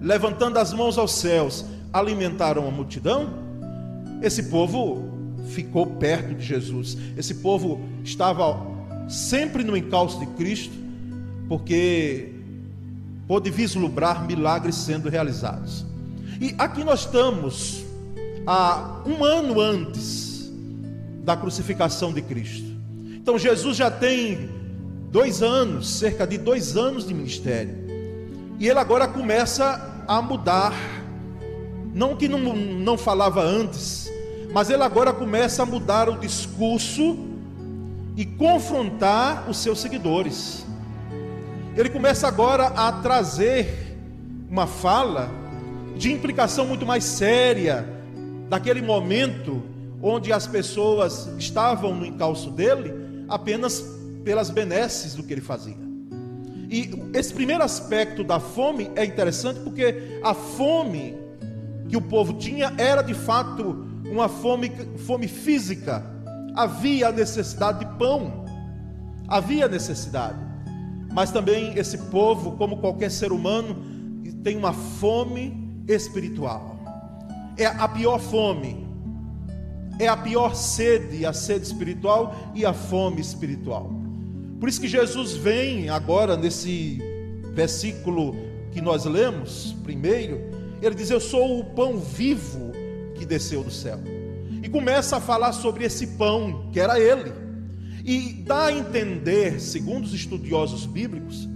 levantando 0.00 0.58
as 0.58 0.72
mãos 0.72 0.98
aos 0.98 1.12
céus, 1.12 1.64
alimentaram 1.92 2.66
a 2.66 2.70
multidão, 2.70 3.30
esse 4.22 4.44
povo 4.44 5.04
ficou 5.48 5.86
perto 5.86 6.34
de 6.34 6.44
Jesus. 6.44 6.96
Esse 7.16 7.36
povo 7.36 7.80
estava 8.04 8.75
sempre 9.08 9.62
no 9.62 9.76
encalço 9.76 10.18
de 10.18 10.26
Cristo, 10.26 10.74
porque 11.48 12.32
pôde 13.26 13.50
vislumbrar 13.50 14.26
milagres 14.26 14.74
sendo 14.74 15.08
realizados. 15.08 15.84
E 16.40 16.54
aqui 16.58 16.84
nós 16.84 17.00
estamos, 17.00 17.84
há 18.46 19.02
um 19.06 19.24
ano 19.24 19.60
antes 19.60 20.50
da 21.24 21.36
crucificação 21.36 22.12
de 22.12 22.22
Cristo. 22.22 22.66
Então 23.14 23.38
Jesus 23.38 23.76
já 23.76 23.90
tem 23.90 24.50
dois 25.10 25.42
anos, 25.42 25.88
cerca 25.88 26.26
de 26.26 26.38
dois 26.38 26.76
anos 26.76 27.06
de 27.06 27.14
ministério. 27.14 27.74
E 28.58 28.68
ele 28.68 28.78
agora 28.78 29.08
começa 29.08 30.04
a 30.06 30.22
mudar. 30.22 30.72
Não 31.92 32.14
que 32.14 32.28
não, 32.28 32.54
não 32.54 32.98
falava 32.98 33.42
antes, 33.42 34.10
mas 34.52 34.68
ele 34.70 34.82
agora 34.82 35.12
começa 35.12 35.62
a 35.62 35.66
mudar 35.66 36.08
o 36.08 36.18
discurso 36.18 37.25
e 38.16 38.24
confrontar 38.24 39.48
os 39.48 39.58
seus 39.58 39.80
seguidores 39.80 40.66
ele 41.76 41.90
começa 41.90 42.26
agora 42.26 42.68
a 42.68 42.90
trazer 42.90 43.68
uma 44.48 44.66
fala 44.66 45.30
de 45.94 46.10
implicação 46.10 46.66
muito 46.66 46.86
mais 46.86 47.04
séria 47.04 47.86
daquele 48.48 48.80
momento 48.80 49.62
onde 50.00 50.32
as 50.32 50.46
pessoas 50.46 51.28
estavam 51.38 51.94
no 51.94 52.06
encalço 52.06 52.50
dele 52.50 52.94
apenas 53.28 53.84
pelas 54.24 54.48
benesses 54.48 55.14
do 55.14 55.22
que 55.22 55.34
ele 55.34 55.42
fazia. 55.42 55.76
E 56.70 56.90
esse 57.12 57.34
primeiro 57.34 57.62
aspecto 57.62 58.24
da 58.24 58.40
fome 58.40 58.90
é 58.96 59.04
interessante 59.04 59.60
porque 59.60 60.18
a 60.22 60.32
fome 60.32 61.14
que 61.90 61.96
o 61.96 62.00
povo 62.00 62.32
tinha 62.32 62.72
era 62.78 63.02
de 63.02 63.12
fato 63.12 63.86
uma 64.10 64.30
fome, 64.30 64.72
fome 65.06 65.28
física. 65.28 66.02
Havia 66.56 67.12
necessidade 67.12 67.80
de 67.80 67.98
pão, 67.98 68.44
havia 69.28 69.68
necessidade 69.68 70.46
mas 71.16 71.30
também 71.30 71.72
esse 71.78 71.96
povo, 71.96 72.58
como 72.58 72.76
qualquer 72.76 73.10
ser 73.10 73.32
humano, 73.32 73.74
tem 74.44 74.54
uma 74.54 74.74
fome 74.74 75.82
espiritual. 75.88 76.78
É 77.56 77.64
a 77.64 77.88
pior 77.88 78.18
fome, 78.20 78.86
é 79.98 80.08
a 80.08 80.16
pior 80.18 80.54
sede, 80.54 81.24
a 81.24 81.32
sede 81.32 81.64
espiritual 81.64 82.36
e 82.54 82.66
a 82.66 82.74
fome 82.74 83.22
espiritual. 83.22 83.90
Por 84.60 84.68
isso 84.68 84.78
que 84.78 84.88
Jesus 84.88 85.32
vem 85.32 85.88
agora 85.88 86.36
nesse 86.36 87.00
versículo 87.54 88.36
que 88.70 88.82
nós 88.82 89.06
lemos, 89.06 89.74
primeiro, 89.84 90.38
ele 90.82 90.94
diz: 90.94 91.08
Eu 91.08 91.18
sou 91.18 91.60
o 91.60 91.64
pão 91.64 91.96
vivo 91.96 92.72
que 93.14 93.24
desceu 93.24 93.64
do 93.64 93.70
céu. 93.70 93.98
E 94.66 94.68
começa 94.68 95.18
a 95.18 95.20
falar 95.20 95.52
sobre 95.52 95.84
esse 95.84 96.08
pão, 96.18 96.70
que 96.72 96.80
era 96.80 96.98
ele. 96.98 97.32
E 98.04 98.42
dá 98.44 98.64
a 98.64 98.72
entender, 98.72 99.60
segundo 99.60 100.02
os 100.02 100.12
estudiosos 100.12 100.84
bíblicos, 100.84 101.48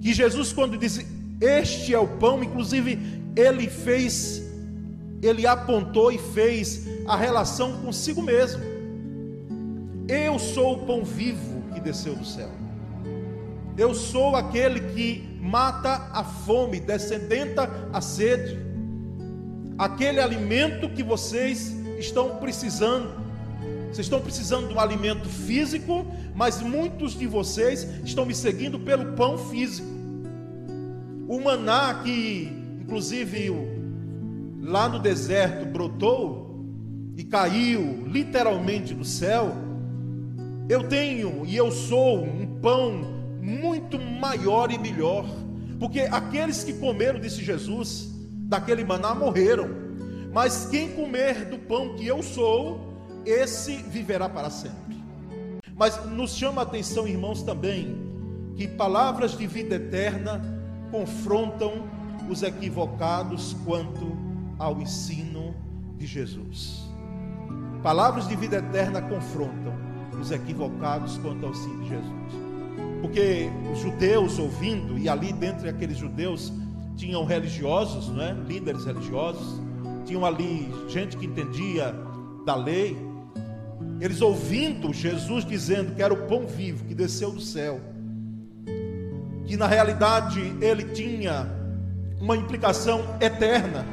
que 0.00 0.14
Jesus, 0.14 0.52
quando 0.52 0.78
diz 0.78 1.04
este 1.40 1.92
é 1.92 1.98
o 1.98 2.06
pão, 2.06 2.44
inclusive 2.44 3.00
ele 3.34 3.68
fez, 3.68 4.44
ele 5.20 5.44
apontou 5.44 6.12
e 6.12 6.18
fez 6.18 6.86
a 7.08 7.16
relação 7.16 7.78
consigo 7.78 8.22
mesmo. 8.22 8.62
Eu 10.06 10.38
sou 10.38 10.74
o 10.74 10.86
pão 10.86 11.04
vivo 11.04 11.64
que 11.74 11.80
desceu 11.80 12.14
do 12.14 12.24
céu. 12.24 12.52
Eu 13.76 13.92
sou 13.92 14.36
aquele 14.36 14.78
que 14.94 15.36
mata 15.42 16.08
a 16.12 16.22
fome, 16.22 16.78
descendenta 16.78 17.68
a 17.92 18.00
sede. 18.00 18.56
Aquele 19.76 20.20
alimento 20.20 20.88
que 20.88 21.02
vocês 21.02 21.74
estão 21.98 22.36
precisando. 22.36 23.24
Vocês 23.86 24.06
estão 24.06 24.20
precisando 24.20 24.74
um 24.74 24.80
alimento 24.80 25.28
físico, 25.28 26.06
mas 26.34 26.60
muitos 26.60 27.18
de 27.18 27.26
vocês 27.26 27.86
estão 28.04 28.26
me 28.26 28.34
seguindo 28.34 28.78
pelo 28.78 29.12
pão 29.12 29.38
físico. 29.38 29.88
O 31.28 31.40
maná 31.40 32.02
que, 32.04 32.52
inclusive, 32.80 33.50
lá 34.62 34.88
no 34.88 34.98
deserto 34.98 35.64
brotou 35.66 36.64
e 37.16 37.24
caiu 37.24 38.06
literalmente 38.06 38.92
do 38.92 39.04
céu. 39.04 39.56
Eu 40.68 40.84
tenho 40.84 41.44
e 41.46 41.56
eu 41.56 41.70
sou 41.70 42.22
um 42.22 42.58
pão 42.60 43.16
muito 43.40 43.98
maior 43.98 44.70
e 44.70 44.78
melhor, 44.78 45.24
porque 45.78 46.00
aqueles 46.00 46.64
que 46.64 46.74
comeram, 46.74 47.18
disse 47.20 47.42
Jesus, 47.42 48.10
daquele 48.30 48.84
maná 48.84 49.14
morreram 49.14 49.85
Mas 50.36 50.66
quem 50.66 50.90
comer 50.90 51.46
do 51.46 51.56
pão 51.56 51.96
que 51.96 52.06
eu 52.06 52.22
sou, 52.22 52.92
esse 53.24 53.76
viverá 53.76 54.28
para 54.28 54.50
sempre. 54.50 55.02
Mas 55.74 56.04
nos 56.10 56.36
chama 56.36 56.60
a 56.60 56.64
atenção, 56.64 57.08
irmãos, 57.08 57.42
também, 57.42 57.96
que 58.54 58.68
palavras 58.68 59.30
de 59.30 59.46
vida 59.46 59.76
eterna 59.76 60.42
confrontam 60.90 61.88
os 62.28 62.42
equivocados 62.42 63.56
quanto 63.64 64.14
ao 64.58 64.78
ensino 64.78 65.54
de 65.96 66.06
Jesus. 66.06 66.84
Palavras 67.82 68.28
de 68.28 68.36
vida 68.36 68.56
eterna 68.56 69.00
confrontam 69.00 69.72
os 70.20 70.30
equivocados 70.30 71.16
quanto 71.16 71.46
ao 71.46 71.52
ensino 71.52 71.82
de 71.82 71.88
Jesus. 71.88 72.32
Porque 73.00 73.48
os 73.72 73.78
judeus 73.78 74.38
ouvindo, 74.38 74.98
e 74.98 75.08
ali 75.08 75.32
dentre 75.32 75.70
aqueles 75.70 75.96
judeus 75.96 76.52
tinham 76.94 77.24
religiosos, 77.24 78.08
não 78.10 78.22
é? 78.22 78.34
líderes 78.34 78.84
religiosos, 78.84 79.64
tinham 80.06 80.24
ali 80.24 80.72
gente 80.88 81.16
que 81.16 81.26
entendia 81.26 81.94
da 82.46 82.54
lei, 82.54 82.96
eles 84.00 84.22
ouvindo 84.22 84.92
Jesus 84.92 85.44
dizendo 85.44 85.94
que 85.94 86.02
era 86.02 86.14
o 86.14 86.26
pão 86.28 86.46
vivo 86.46 86.84
que 86.84 86.94
desceu 86.94 87.32
do 87.32 87.40
céu, 87.40 87.80
que 89.44 89.56
na 89.56 89.66
realidade 89.66 90.40
ele 90.60 90.84
tinha 90.84 91.50
uma 92.20 92.36
implicação 92.36 93.02
eterna, 93.20 93.84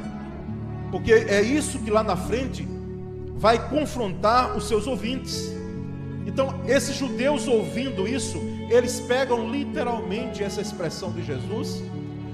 porque 0.90 1.12
é 1.12 1.42
isso 1.42 1.80
que 1.80 1.90
lá 1.90 2.02
na 2.02 2.16
frente 2.16 2.66
vai 3.36 3.68
confrontar 3.68 4.56
os 4.56 4.68
seus 4.68 4.86
ouvintes. 4.86 5.52
Então, 6.26 6.60
esses 6.66 6.96
judeus 6.96 7.48
ouvindo 7.48 8.06
isso, 8.06 8.38
eles 8.70 9.00
pegam 9.00 9.50
literalmente 9.50 10.42
essa 10.42 10.60
expressão 10.60 11.12
de 11.12 11.22
Jesus, 11.24 11.82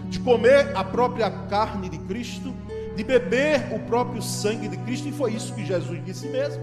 de 0.09 0.21
comer 0.21 0.77
a 0.77 0.85
própria 0.85 1.31
carne 1.31 1.89
de 1.89 1.99
Cristo, 1.99 2.55
de 2.97 3.05
beber 3.05 3.73
o 3.73 3.79
próprio 3.81 4.23
sangue 4.23 4.69
de 4.69 4.77
Cristo, 4.79 5.09
e 5.09 5.13
foi 5.13 5.33
isso 5.33 5.55
que 5.55 5.65
Jesus 5.65 6.05
disse 6.05 6.29
mesmo. 6.29 6.63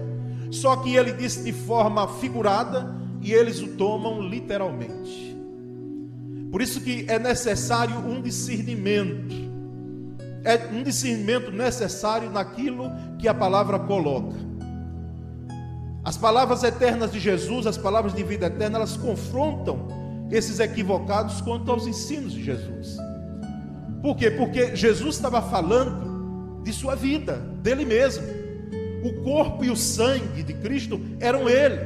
Só 0.50 0.76
que 0.76 0.94
ele 0.94 1.12
disse 1.12 1.42
de 1.44 1.52
forma 1.52 2.06
figurada 2.06 2.94
e 3.20 3.32
eles 3.32 3.60
o 3.60 3.68
tomam 3.68 4.22
literalmente. 4.22 5.36
Por 6.50 6.62
isso 6.62 6.80
que 6.80 7.04
é 7.08 7.18
necessário 7.18 7.96
um 7.98 8.22
discernimento. 8.22 9.34
É 10.44 10.68
um 10.72 10.82
discernimento 10.82 11.50
necessário 11.50 12.30
naquilo 12.30 12.90
que 13.18 13.28
a 13.28 13.34
palavra 13.34 13.78
coloca. 13.78 14.36
As 16.02 16.16
palavras 16.16 16.62
eternas 16.62 17.12
de 17.12 17.20
Jesus, 17.20 17.66
as 17.66 17.76
palavras 17.76 18.14
de 18.14 18.22
vida 18.22 18.46
eterna, 18.46 18.78
elas 18.78 18.96
confrontam 18.96 19.88
esses 20.30 20.58
equivocados 20.58 21.40
quanto 21.42 21.70
aos 21.70 21.86
ensinos 21.86 22.32
de 22.32 22.42
Jesus. 22.42 22.96
Por 24.00 24.16
quê? 24.16 24.30
Porque 24.30 24.74
Jesus 24.74 25.16
estava 25.16 25.42
falando 25.42 26.07
de 26.68 26.74
sua 26.74 26.94
vida, 26.94 27.36
dele 27.62 27.86
mesmo. 27.86 28.26
O 29.02 29.22
corpo 29.24 29.64
e 29.64 29.70
o 29.70 29.76
sangue 29.76 30.42
de 30.42 30.52
Cristo 30.52 31.00
eram 31.18 31.48
ele. 31.48 31.80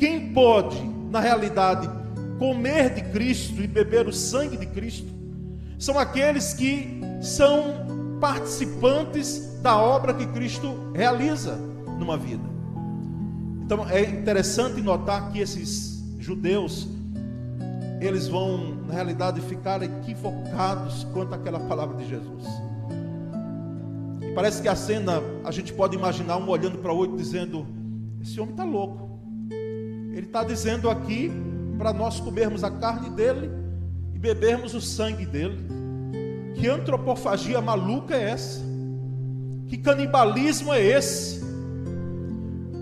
Quem 0.00 0.32
pode, 0.32 0.82
na 1.10 1.20
realidade, 1.20 1.88
comer 2.36 2.92
de 2.92 3.02
Cristo 3.02 3.62
e 3.62 3.68
beber 3.68 4.08
o 4.08 4.12
sangue 4.12 4.56
de 4.56 4.66
Cristo 4.66 5.06
são 5.78 5.96
aqueles 5.96 6.54
que 6.54 7.00
são 7.22 8.18
participantes 8.20 9.60
da 9.62 9.76
obra 9.76 10.12
que 10.12 10.26
Cristo 10.26 10.90
realiza 10.92 11.56
numa 11.98 12.16
vida. 12.16 12.42
Então 13.64 13.88
é 13.88 14.00
interessante 14.02 14.80
notar 14.82 15.30
que 15.30 15.38
esses 15.38 16.02
judeus 16.18 16.88
eles 18.00 18.26
vão, 18.26 18.74
na 18.86 18.94
realidade, 18.94 19.40
ficar 19.40 19.82
equivocados 19.82 21.04
quanto 21.12 21.34
àquela 21.34 21.60
palavra 21.60 21.96
de 21.96 22.08
Jesus. 22.08 22.44
Parece 24.34 24.60
que 24.60 24.68
a 24.68 24.74
cena, 24.74 25.22
a 25.44 25.50
gente 25.52 25.72
pode 25.72 25.96
imaginar 25.96 26.36
um 26.38 26.48
olhando 26.48 26.78
para 26.78 26.92
o 26.92 26.96
outro 26.96 27.16
dizendo: 27.16 27.66
Esse 28.20 28.40
homem 28.40 28.52
está 28.52 28.64
louco. 28.64 29.20
Ele 30.12 30.26
está 30.26 30.42
dizendo 30.42 30.90
aqui 30.90 31.30
para 31.78 31.92
nós 31.92 32.18
comermos 32.20 32.64
a 32.64 32.70
carne 32.70 33.10
dele 33.10 33.50
e 34.14 34.18
bebermos 34.18 34.74
o 34.74 34.80
sangue 34.80 35.24
dele. 35.24 35.58
Que 36.54 36.68
antropofagia 36.68 37.60
maluca 37.60 38.14
é 38.14 38.30
essa? 38.30 38.60
Que 39.68 39.76
canibalismo 39.78 40.72
é 40.72 40.82
esse? 40.82 41.42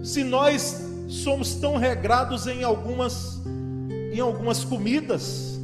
Se 0.02 0.24
nós 0.24 0.82
somos 1.08 1.54
tão 1.54 1.76
regrados 1.76 2.46
em 2.46 2.64
algumas 2.64 3.42
em 4.12 4.20
algumas 4.20 4.62
comidas, 4.62 5.58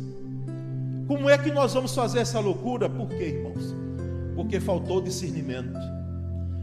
como 1.06 1.28
é 1.28 1.36
que 1.36 1.50
nós 1.50 1.74
vamos 1.74 1.94
fazer 1.94 2.20
essa 2.20 2.40
loucura? 2.40 2.88
Por 2.88 3.08
quê, 3.08 3.24
irmãos? 3.24 3.77
Porque 4.38 4.60
faltou 4.60 5.00
discernimento. 5.00 5.76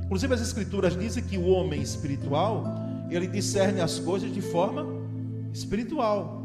Inclusive 0.05 0.33
as 0.33 0.39
escrituras 0.39 0.97
dizem 0.97 1.21
que 1.21 1.37
o 1.37 1.45
homem 1.47 1.81
espiritual, 1.81 2.63
ele 3.09 3.27
discerne 3.27 3.81
as 3.81 3.99
coisas 3.99 4.33
de 4.33 4.39
forma 4.39 4.87
espiritual. 5.51 6.41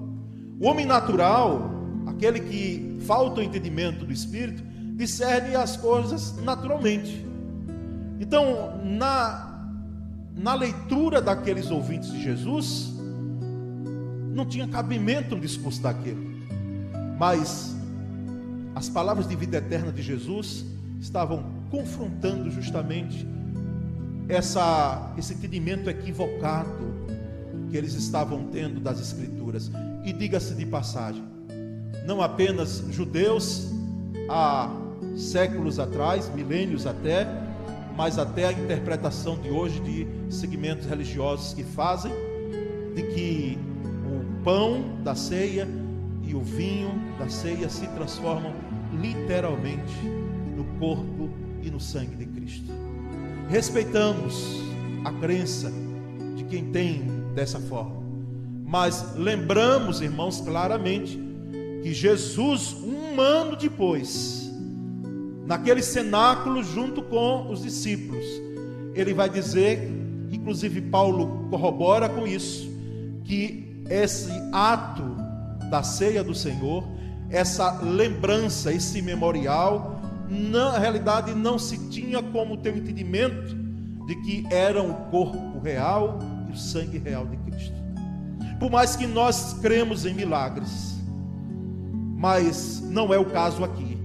O 0.58 0.66
homem 0.66 0.84
natural, 0.84 1.70
aquele 2.04 2.40
que 2.40 2.98
falta 3.06 3.40
o 3.40 3.44
entendimento 3.44 4.04
do 4.04 4.12
espírito, 4.12 4.60
discerne 4.96 5.54
as 5.54 5.76
coisas 5.76 6.34
naturalmente. 6.42 7.24
Então, 8.18 8.80
na 8.84 9.46
na 10.34 10.54
leitura 10.54 11.22
daqueles 11.22 11.70
ouvintes 11.70 12.10
de 12.10 12.20
Jesus, 12.20 12.92
não 14.34 14.44
tinha 14.44 14.66
cabimento 14.66 15.36
um 15.36 15.40
discurso 15.40 15.80
daquele. 15.80 16.44
Mas 17.16 17.76
as 18.74 18.88
palavras 18.88 19.28
de 19.28 19.36
vida 19.36 19.58
eterna 19.58 19.92
de 19.92 20.02
Jesus 20.02 20.66
estavam 21.00 21.44
confrontando 21.70 22.50
justamente 22.50 23.26
essa, 24.28 25.12
esse 25.16 25.34
entendimento 25.34 25.88
equivocado 25.88 27.00
que 27.70 27.76
eles 27.76 27.94
estavam 27.94 28.44
tendo 28.44 28.80
das 28.80 29.00
Escrituras. 29.00 29.70
E 30.04 30.12
diga-se 30.12 30.54
de 30.54 30.66
passagem, 30.66 31.24
não 32.06 32.22
apenas 32.22 32.84
judeus, 32.90 33.70
há 34.28 34.70
séculos 35.16 35.78
atrás, 35.78 36.30
milênios 36.34 36.86
até, 36.86 37.26
mas 37.96 38.18
até 38.18 38.46
a 38.46 38.52
interpretação 38.52 39.38
de 39.38 39.50
hoje 39.50 39.80
de 39.80 40.06
segmentos 40.30 40.86
religiosos 40.86 41.52
que 41.54 41.64
fazem 41.64 42.12
de 42.94 43.02
que 43.02 43.58
o 44.06 44.42
pão 44.42 44.96
da 45.02 45.14
ceia 45.14 45.68
e 46.22 46.34
o 46.34 46.40
vinho 46.40 46.90
da 47.18 47.28
ceia 47.28 47.68
se 47.68 47.86
transformam 47.88 48.54
literalmente 49.00 50.19
corpo 50.80 51.30
e 51.62 51.70
no 51.70 51.78
sangue 51.78 52.16
de 52.16 52.26
Cristo. 52.26 52.72
Respeitamos 53.48 54.60
a 55.04 55.12
crença 55.12 55.70
de 56.34 56.42
quem 56.44 56.64
tem 56.72 57.04
dessa 57.34 57.60
forma, 57.60 58.02
mas 58.64 59.14
lembramos, 59.14 60.00
irmãos, 60.00 60.40
claramente 60.40 61.20
que 61.82 61.92
Jesus, 61.92 62.76
um 62.82 63.20
ano 63.20 63.56
depois, 63.56 64.50
naquele 65.46 65.82
cenáculo 65.82 66.62
junto 66.62 67.02
com 67.02 67.50
os 67.50 67.62
discípulos. 67.62 68.24
Ele 68.94 69.12
vai 69.12 69.28
dizer, 69.28 69.90
inclusive 70.30 70.80
Paulo 70.80 71.48
corrobora 71.50 72.08
com 72.08 72.26
isso, 72.26 72.70
que 73.24 73.84
esse 73.88 74.30
ato 74.52 75.02
da 75.68 75.82
ceia 75.82 76.22
do 76.22 76.34
Senhor, 76.34 76.84
essa 77.28 77.80
lembrança, 77.80 78.72
esse 78.72 79.00
memorial, 79.02 79.99
na 80.30 80.78
realidade 80.78 81.34
não 81.34 81.58
se 81.58 81.76
tinha 81.88 82.22
como 82.22 82.56
ter 82.56 82.72
o 82.72 82.78
entendimento 82.78 83.56
de 84.06 84.14
que 84.16 84.46
era 84.50 84.82
o 84.82 84.94
corpo 85.10 85.58
real 85.60 86.18
e 86.48 86.52
o 86.52 86.56
sangue 86.56 86.98
real 86.98 87.26
de 87.26 87.36
Cristo. 87.38 87.74
Por 88.58 88.70
mais 88.70 88.94
que 88.94 89.06
nós 89.06 89.54
cremos 89.60 90.06
em 90.06 90.14
milagres, 90.14 90.98
mas 92.16 92.80
não 92.82 93.12
é 93.12 93.18
o 93.18 93.24
caso 93.24 93.64
aqui. 93.64 93.98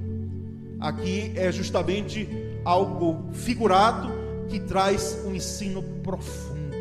Aqui 0.79 1.33
é 1.35 1.51
justamente 1.51 2.27
algo 2.63 3.31
figurado 3.33 4.09
que 4.47 4.59
traz 4.59 5.17
um 5.25 5.35
ensino 5.35 5.83
profundo, 6.01 6.75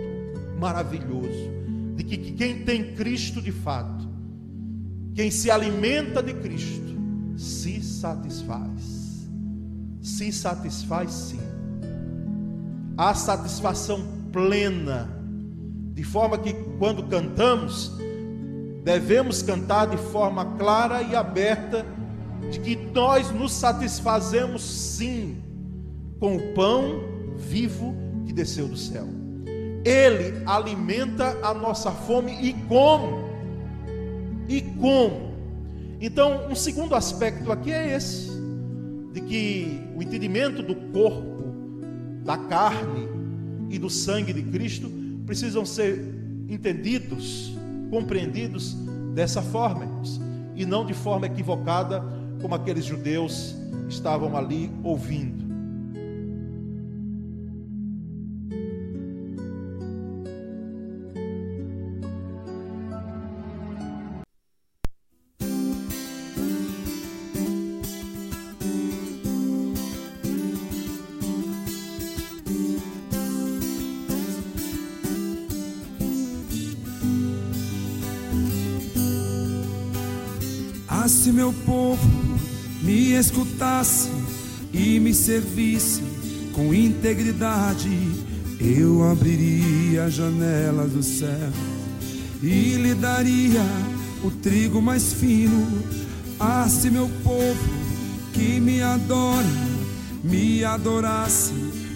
maravilhoso, 0.59 1.51
de 1.97 2.05
que, 2.05 2.17
que 2.17 2.33
quem 2.33 2.65
tem 2.65 2.95
Cristo 2.95 3.43
de 3.43 3.53
fato, 3.53 4.09
quem 5.15 5.31
se 5.31 5.51
alimenta 5.51 6.23
de 6.23 6.35
Cristo, 6.35 6.95
se 7.37 7.83
satisfaz. 7.83 8.94
Se 10.05 10.31
satisfaz 10.31 11.11
sim. 11.11 11.41
Há 12.95 13.15
satisfação 13.15 14.05
plena, 14.31 15.09
de 15.95 16.05
forma 16.05 16.37
que 16.37 16.53
quando 16.79 17.05
cantamos, 17.05 17.91
devemos 18.85 19.41
cantar 19.41 19.87
de 19.87 19.97
forma 19.97 20.45
clara 20.59 21.01
e 21.01 21.17
aberta 21.17 21.87
de 22.51 22.61
que 22.61 22.77
nós 22.77 23.31
nos 23.31 23.51
satisfazemos 23.53 24.63
sim 24.63 25.43
com 26.21 26.37
o 26.37 26.53
pão 26.53 27.03
vivo 27.39 27.95
que 28.27 28.33
desceu 28.35 28.69
do 28.69 28.77
céu. 28.77 29.09
Ele 29.87 30.43
alimenta 30.45 31.39
a 31.43 31.55
nossa 31.55 31.91
fome 31.91 32.33
e 32.43 32.53
como? 32.69 33.25
E 34.51 34.61
como? 34.61 35.33
Então, 35.99 36.47
um 36.51 36.55
segundo 36.55 36.95
aspecto 36.95 37.51
aqui 37.51 37.73
é 37.73 37.97
esse, 37.97 38.34
de 39.15 39.21
que 39.21 39.81
o 39.95 40.03
entendimento 40.03 40.61
do 40.61 40.75
corpo 40.75 41.55
da 42.25 42.37
carne 42.37 43.09
e 43.71 43.79
do 43.79 43.89
sangue 43.89 44.33
de 44.33 44.43
Cristo 44.43 44.91
precisam 45.25 45.65
ser 45.65 46.05
entendidos, 46.49 47.57
compreendidos 47.91 48.77
dessa 49.15 49.41
forma, 49.41 49.87
e 50.57 50.67
não 50.67 50.85
de 50.85 50.95
forma 50.95 51.27
equivocada, 51.27 52.05
como 52.43 52.57
aqueles 52.57 52.85
judeus 52.85 53.55
estavam 53.89 54.37
ali 54.37 54.69
ouvindo. 54.83 55.44
Me 82.85 83.15
escutasse 83.15 84.11
e 84.73 85.01
me 85.01 85.15
servisse 85.15 86.03
com 86.53 86.73
integridade, 86.73 87.91
eu 88.61 89.11
abriria 89.11 90.05
a 90.05 90.11
janela 90.11 90.87
do 90.87 91.03
céu 91.03 91.51
e 92.43 92.77
lhe 92.77 92.95
daria 92.95 93.65
o 94.23 94.31
trigo 94.31 94.81
mais 94.81 95.15
fino. 95.15 95.67
Ah, 96.39 96.69
se 96.69 96.91
meu 96.91 97.09
povo 97.23 97.85
que 98.33 98.61
me 98.61 98.83
adora 98.83 99.75
me 100.23 100.65
adorasse 100.65 101.53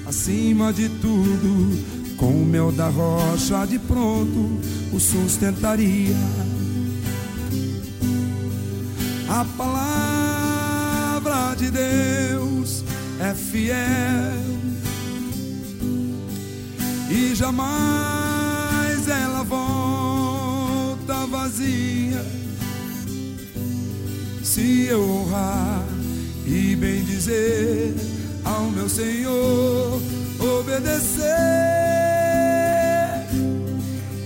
acima 0.07 0.72
de 0.72 0.88
tudo, 0.88 2.16
com 2.16 2.31
o 2.31 2.44
mel 2.44 2.70
da 2.70 2.88
rocha 2.88 3.66
de 3.66 3.79
pronto 3.79 4.59
o 4.92 4.98
sustentaria. 4.98 6.16
A 9.29 9.44
palavra 9.57 9.97
de 11.59 11.71
Deus 11.73 12.85
é 13.18 13.35
fiel 13.35 13.75
e 17.11 17.35
jamais 17.35 19.09
ela 19.09 19.42
volta 19.42 21.27
vazia. 21.27 22.25
Se 24.44 24.87
eu 24.87 25.03
honrar 25.03 25.85
e 26.47 26.77
bem 26.77 27.03
dizer 27.03 27.92
ao 28.44 28.71
meu 28.71 28.88
Senhor, 28.88 30.01
obedecer, 30.38 31.27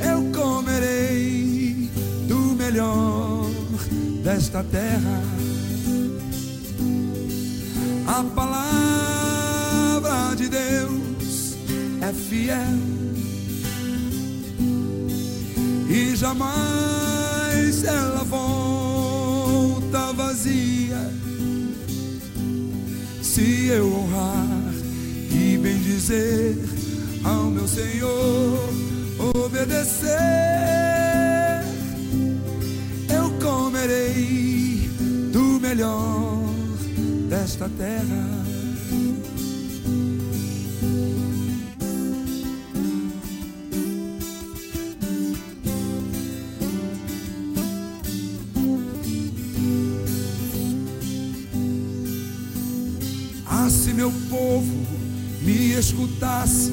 eu 0.07 0.31
comerei 0.39 1.91
do 2.29 2.55
melhor 2.55 3.49
desta 4.23 4.63
terra. 4.65 5.42
A 8.15 8.23
palavra 8.35 10.11
de 10.37 10.49
Deus 10.49 11.57
é 12.03 12.13
fiel 12.13 12.79
e 15.89 16.15
jamais 16.15 17.85
ela 17.85 18.23
volta 18.25 20.13
vazia. 20.13 21.11
Se 23.23 23.69
eu 23.69 23.91
honrar 23.91 24.75
e 25.31 25.57
bem 25.57 25.79
dizer 25.79 26.59
ao 27.25 27.45
meu 27.45 27.67
Senhor, 27.67 28.59
obedecer 29.35 30.53
comerei 33.43 34.89
do 35.33 35.59
melhor 35.61 36.22
desta 37.63 37.69
terra. 37.77 38.43
Ah, 53.47 53.69
se 53.71 53.93
meu 53.93 54.11
povo 54.31 54.87
me 55.43 55.73
escutasse 55.75 56.73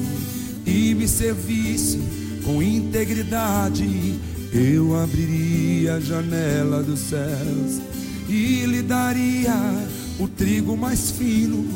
e 0.66 0.94
me 0.94 1.06
servisse 1.06 2.00
com 2.44 2.62
integridade 2.62 4.18
eu 4.52 4.96
abriria 5.00 5.94
a 5.94 6.00
janela 6.00 6.82
dos 6.82 7.00
céus 7.00 7.80
e 8.28 8.64
lhe 8.66 8.82
daria 8.82 9.54
o 10.20 10.28
trigo 10.28 10.76
mais 10.76 11.10
fino. 11.10 11.66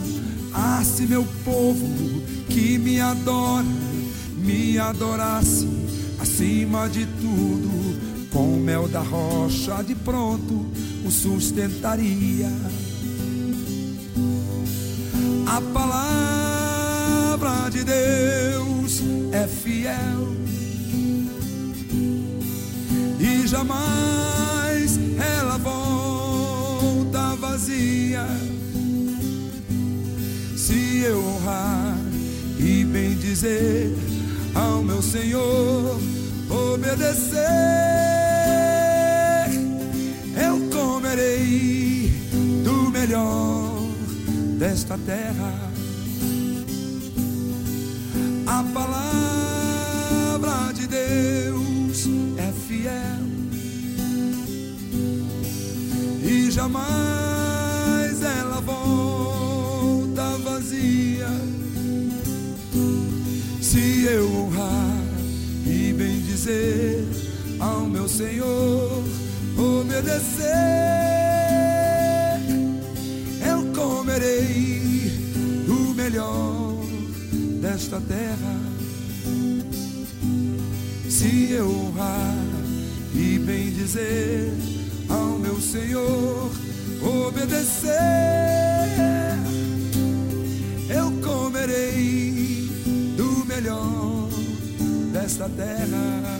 Ah, 0.52 0.82
se 0.84 1.06
meu 1.06 1.26
povo 1.44 2.22
que 2.48 2.78
me 2.78 3.00
adora 3.00 3.64
me 4.44 4.78
adorasse 4.78 5.66
acima 6.20 6.86
de 6.88 7.06
tudo, 7.06 8.28
com 8.30 8.54
o 8.54 8.60
mel 8.60 8.86
da 8.86 9.00
rocha 9.00 9.82
de 9.82 9.94
pronto 9.94 10.66
o 11.04 11.10
sustentaria. 11.10 12.52
A 15.46 15.60
palavra 15.72 17.70
de 17.70 17.84
Deus 17.84 19.00
é 19.32 19.46
fiel 19.46 20.34
e 23.18 23.46
jamais 23.46 24.53
vazia. 27.64 28.26
Se 30.56 31.02
eu 31.06 31.18
honrar 31.18 31.96
e 32.58 32.84
bem 32.84 33.14
dizer 33.16 33.96
ao 34.54 34.82
meu 34.82 35.00
Senhor, 35.02 35.98
obedecer, 36.50 37.38
eu 40.36 40.60
comerei 40.70 42.12
do 42.62 42.90
melhor 42.90 43.78
desta 44.58 44.98
terra. 44.98 45.72
A 48.46 48.62
palavra 48.74 50.72
de 50.74 50.86
Deus 50.86 52.06
é 52.36 52.52
fiel 52.68 53.24
jamais 56.54 57.13
Se 63.74 64.04
eu 64.04 64.32
honrar 64.32 65.02
e 65.66 65.92
bem 65.92 66.20
dizer 66.20 67.04
ao 67.58 67.80
meu 67.80 68.08
Senhor, 68.08 69.02
obedecer, 69.58 70.44
eu 73.44 73.72
comerei 73.74 75.10
o 75.66 75.92
melhor 75.92 76.84
desta 77.60 78.00
terra. 78.02 78.60
Se 81.10 81.50
eu 81.50 81.68
honrar 81.68 82.36
e 83.12 83.40
bem 83.40 83.72
dizer 83.72 84.52
ao 85.08 85.36
meu 85.36 85.60
Senhor, 85.60 86.48
obedecer, 87.02 87.90
eu 90.88 91.10
comerei 91.28 92.33
melhor 93.64 94.28
desta 95.12 95.48
terra. 95.48 96.34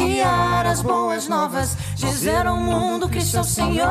Anunciar 0.00 0.66
as 0.66 0.80
boas 0.80 1.28
novas, 1.28 1.76
dizer 1.94 2.46
ao 2.46 2.56
mundo 2.56 3.08
que 3.08 3.20
sou 3.20 3.44
Senhor. 3.44 3.86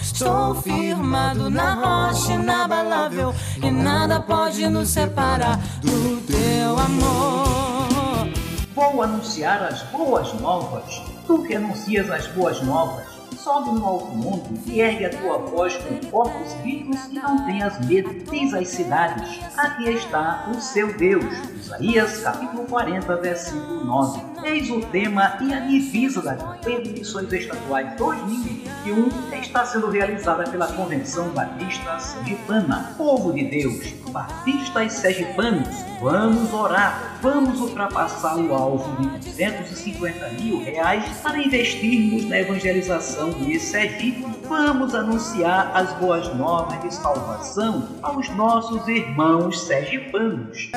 Estou 0.00 0.54
firmado 0.62 1.50
na 1.50 1.74
rocha 1.74 2.32
inabalável 2.32 3.34
e 3.60 3.70
nada 3.70 4.20
pode 4.20 4.68
nos 4.68 4.90
separar 4.90 5.58
do 5.80 6.20
teu 6.26 6.78
amor. 6.78 8.28
Vou 8.74 9.02
anunciar 9.02 9.62
as 9.64 9.82
boas 9.84 10.32
novas. 10.34 11.02
Tu 11.26 11.42
que 11.42 11.56
anuncias 11.56 12.08
as 12.08 12.26
boas 12.28 12.62
novas, 12.62 13.06
sobe 13.36 13.70
no 13.70 13.84
alto 13.84 14.16
monte 14.16 14.48
e 14.66 14.80
ergue 14.80 15.06
a 15.06 15.10
tua 15.10 15.38
voz 15.38 15.76
com 15.76 16.00
fortes 16.08 16.54
gritos 16.62 17.04
e 17.06 17.14
não 17.14 17.44
tenhas 17.46 17.78
medo. 17.86 18.14
Diz 18.30 18.54
às 18.54 18.68
cidades: 18.68 19.40
Aqui 19.56 19.90
está 19.90 20.50
o 20.50 20.60
seu 20.60 20.92
Deus. 20.96 21.24
Isaías 21.56 22.20
capítulo 22.20 22.64
40, 22.66 23.16
versículo 23.16 23.84
9. 23.84 24.20
Eis 24.44 24.70
o 24.70 24.80
tema 24.80 25.36
e 25.40 25.52
a 25.52 25.60
divisa 25.60 26.22
da 26.22 26.36
campanha 26.36 26.82
de 26.82 26.90
missões 26.90 27.32
estaduais 27.32 27.94
2021 27.96 29.08
está 29.40 29.64
sendo 29.64 29.90
realizada 29.90 30.44
pela 30.50 30.66
Convenção 30.72 31.28
Batista 31.30 31.98
Sergipana. 31.98 32.94
Povo 32.96 33.32
de 33.32 33.44
Deus, 33.44 33.92
batistas 34.10 34.92
sergipanos, 34.94 35.76
vamos 36.00 36.52
orar, 36.52 37.18
vamos 37.20 37.60
ultrapassar 37.60 38.36
o 38.36 38.54
alvo 38.54 39.02
de 39.02 39.30
250 39.30 40.28
mil 40.30 40.62
reais 40.62 41.04
para 41.22 41.38
investirmos 41.38 42.24
na 42.24 42.38
evangelização 42.38 43.30
de 43.30 43.58
Sergipe. 43.58 44.24
Vamos 44.48 44.94
anunciar 44.94 45.72
as 45.74 45.92
boas 45.94 46.32
novas 46.34 46.80
de 46.82 46.94
salvação 46.94 47.88
aos 48.02 48.28
nossos 48.30 48.86
irmãos 48.88 49.60
sergipanos. 49.62 50.70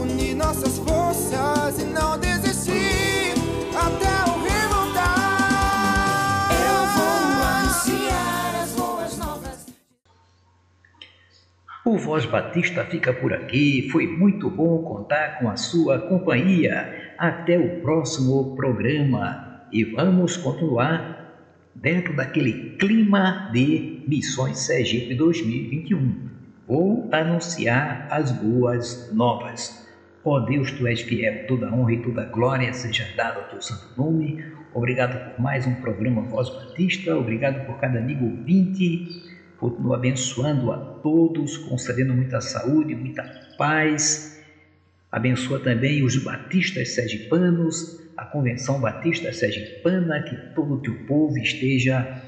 Unir 0.00 0.34
nossas 0.34 0.78
forças 0.78 1.78
e 1.78 1.84
não 1.84 2.18
desistir 2.18 2.51
O 11.84 11.98
Voz 11.98 12.24
Batista 12.24 12.84
fica 12.84 13.12
por 13.12 13.32
aqui. 13.32 13.88
Foi 13.90 14.06
muito 14.06 14.48
bom 14.48 14.84
contar 14.84 15.40
com 15.40 15.50
a 15.50 15.56
sua 15.56 15.98
companhia. 15.98 17.12
Até 17.18 17.58
o 17.58 17.80
próximo 17.80 18.54
programa. 18.54 19.66
E 19.72 19.82
vamos 19.82 20.36
continuar 20.36 21.34
dentro 21.74 22.14
daquele 22.14 22.76
clima 22.76 23.50
de 23.52 24.04
Missões 24.06 24.60
Sergipe 24.60 25.12
2021. 25.16 26.28
Vou 26.68 27.08
anunciar 27.10 28.06
as 28.12 28.30
boas 28.30 29.12
novas. 29.12 29.84
Ó 30.24 30.36
oh 30.36 30.40
Deus, 30.40 30.70
tu 30.70 30.86
és 30.86 31.00
fiel, 31.00 31.48
toda 31.48 31.74
honra 31.74 31.94
e 31.94 32.02
toda 32.02 32.26
glória 32.26 32.72
seja 32.72 33.08
dada 33.16 33.40
ao 33.40 33.48
teu 33.48 33.60
santo 33.60 33.88
nome. 34.00 34.44
Obrigado 34.72 35.32
por 35.32 35.42
mais 35.42 35.66
um 35.66 35.74
programa 35.74 36.22
Voz 36.22 36.48
Batista, 36.48 37.16
obrigado 37.16 37.66
por 37.66 37.80
cada 37.80 37.98
amigo 37.98 38.24
ouvinte 38.24 39.31
Continua 39.62 39.94
abençoando 39.94 40.72
a 40.72 40.76
todos, 40.76 41.56
concedendo 41.56 42.12
muita 42.12 42.40
saúde, 42.40 42.96
muita 42.96 43.22
paz. 43.56 44.42
Abençoa 45.08 45.60
também 45.60 46.02
os 46.02 46.16
batistas 46.16 46.96
sergipanos, 46.96 48.00
a 48.16 48.24
Convenção 48.24 48.80
Batista 48.80 49.32
Sergipana, 49.32 50.20
que 50.24 50.34
todo 50.52 50.74
o 50.74 50.78
teu 50.78 51.06
povo 51.06 51.38
esteja 51.38 52.20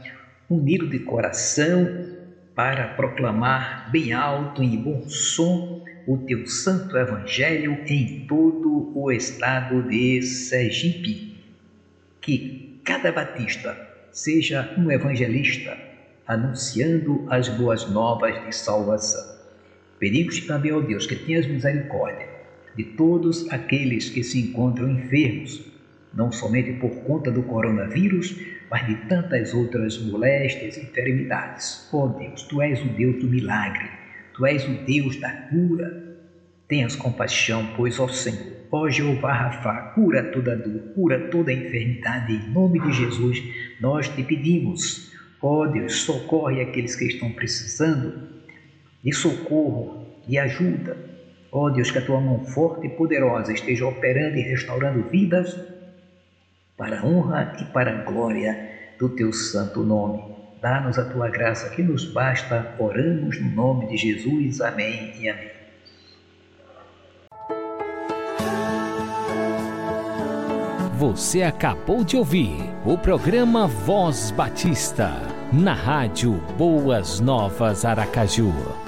unido 0.49 0.89
de 0.89 1.01
coração 1.01 2.07
para 2.55 2.95
proclamar 2.95 3.91
bem 3.91 4.13
alto 4.13 4.63
e 4.63 4.77
bom 4.77 5.09
som 5.09 5.83
o 6.07 6.19
teu 6.19 6.47
santo 6.47 6.97
evangelho 6.97 7.81
em 7.89 8.29
todo 8.29 8.93
o 8.97 9.11
estado 9.11 9.83
de 9.89 10.23
Sergipe. 10.23 11.37
Que 12.21 12.79
cada 12.85 13.11
batista 13.11 13.77
seja 14.13 14.73
um 14.79 14.89
evangelista 14.89 15.94
anunciando 16.27 17.27
as 17.29 17.49
boas 17.49 17.89
novas 17.91 18.45
de 18.47 18.55
salvação. 18.55 19.35
Pedimos 19.99 20.41
também 20.41 20.73
ao 20.73 20.83
Deus 20.83 21.07
que 21.07 21.17
tenhas 21.17 21.47
misericórdia 21.47 22.35
de 22.77 22.85
todos 22.85 23.51
aqueles 23.53 24.11
que 24.11 24.25
se 24.25 24.41
encontram 24.41 24.91
enfermos, 24.91 25.63
não 26.13 26.33
somente 26.33 26.73
por 26.75 26.91
conta 27.05 27.31
do 27.31 27.43
coronavírus, 27.43 28.37
mas 28.71 28.87
de 28.87 28.97
tantas 29.07 29.55
outras 29.55 29.99
moléstias 29.99 30.77
e 30.77 30.81
enfermidades. 30.81 31.89
Ó 31.93 32.05
oh 32.05 32.09
Deus, 32.09 32.43
Tu 32.43 32.61
és 32.63 32.81
o 32.83 32.89
Deus 32.89 33.21
do 33.21 33.29
milagre, 33.29 33.89
Tu 34.35 34.47
és 34.47 34.65
o 34.67 34.85
Deus 34.85 35.21
da 35.21 35.31
cura. 35.31 36.03
Tenhas 36.67 36.97
compaixão, 36.97 37.75
pois, 37.77 38.01
ó 38.01 38.09
Senhor, 38.09 38.55
ó 38.73 38.89
Jeová 38.89 39.33
Rafa, 39.33 39.93
cura 39.95 40.25
toda 40.33 40.57
dor, 40.57 40.81
cura 40.95 41.29
toda 41.29 41.53
enfermidade, 41.53 42.33
em 42.33 42.51
nome 42.51 42.81
de 42.81 42.93
Jesus, 42.93 43.41
nós 43.81 44.09
te 44.09 44.23
pedimos. 44.25 45.14
Ó 45.47 45.61
oh 45.61 45.67
Deus, 45.67 45.97
socorre 46.05 46.63
aqueles 46.63 46.97
que 46.97 47.05
estão 47.05 47.31
precisando 47.31 48.31
de 49.05 49.13
socorro, 49.13 50.07
de 50.27 50.39
ajuda. 50.39 50.97
Ó 51.53 51.67
oh 51.67 51.71
Deus, 51.71 51.91
que 51.91 51.99
a 51.99 52.07
tua 52.07 52.19
mão 52.19 52.47
forte 52.47 52.87
e 52.87 52.89
poderosa 52.89 53.53
esteja 53.53 53.87
operando 53.87 54.39
e 54.39 54.41
restaurando 54.41 55.03
vidas 55.11 55.55
para 56.79 56.99
a 56.99 57.05
honra 57.05 57.59
e 57.61 57.65
para 57.75 57.91
a 57.91 58.05
glória 58.05 58.71
do 58.99 59.11
teu 59.11 59.35
santo 59.35 59.83
nome. 59.83 60.25
Dá-nos 60.63 60.99
a 60.99 61.05
tua 61.05 61.29
graça 61.29 61.69
que 61.77 61.83
nos 61.83 62.07
basta. 62.07 62.75
Oramos 62.79 63.39
no 63.39 63.51
nome 63.51 63.89
de 63.89 63.99
Jesus. 63.99 64.63
Amém 64.63 65.13
e 65.21 65.29
amém. 65.29 65.51
Você 70.97 71.43
acabou 71.43 72.03
de 72.03 72.17
ouvir 72.17 72.57
o 72.87 72.97
programa 72.97 73.67
Voz 73.67 74.31
Batista 74.31 75.34
na 75.55 75.73
Rádio 75.73 76.33
Boas 76.59 77.21
Novas 77.21 77.85
Aracaju. 77.85 78.84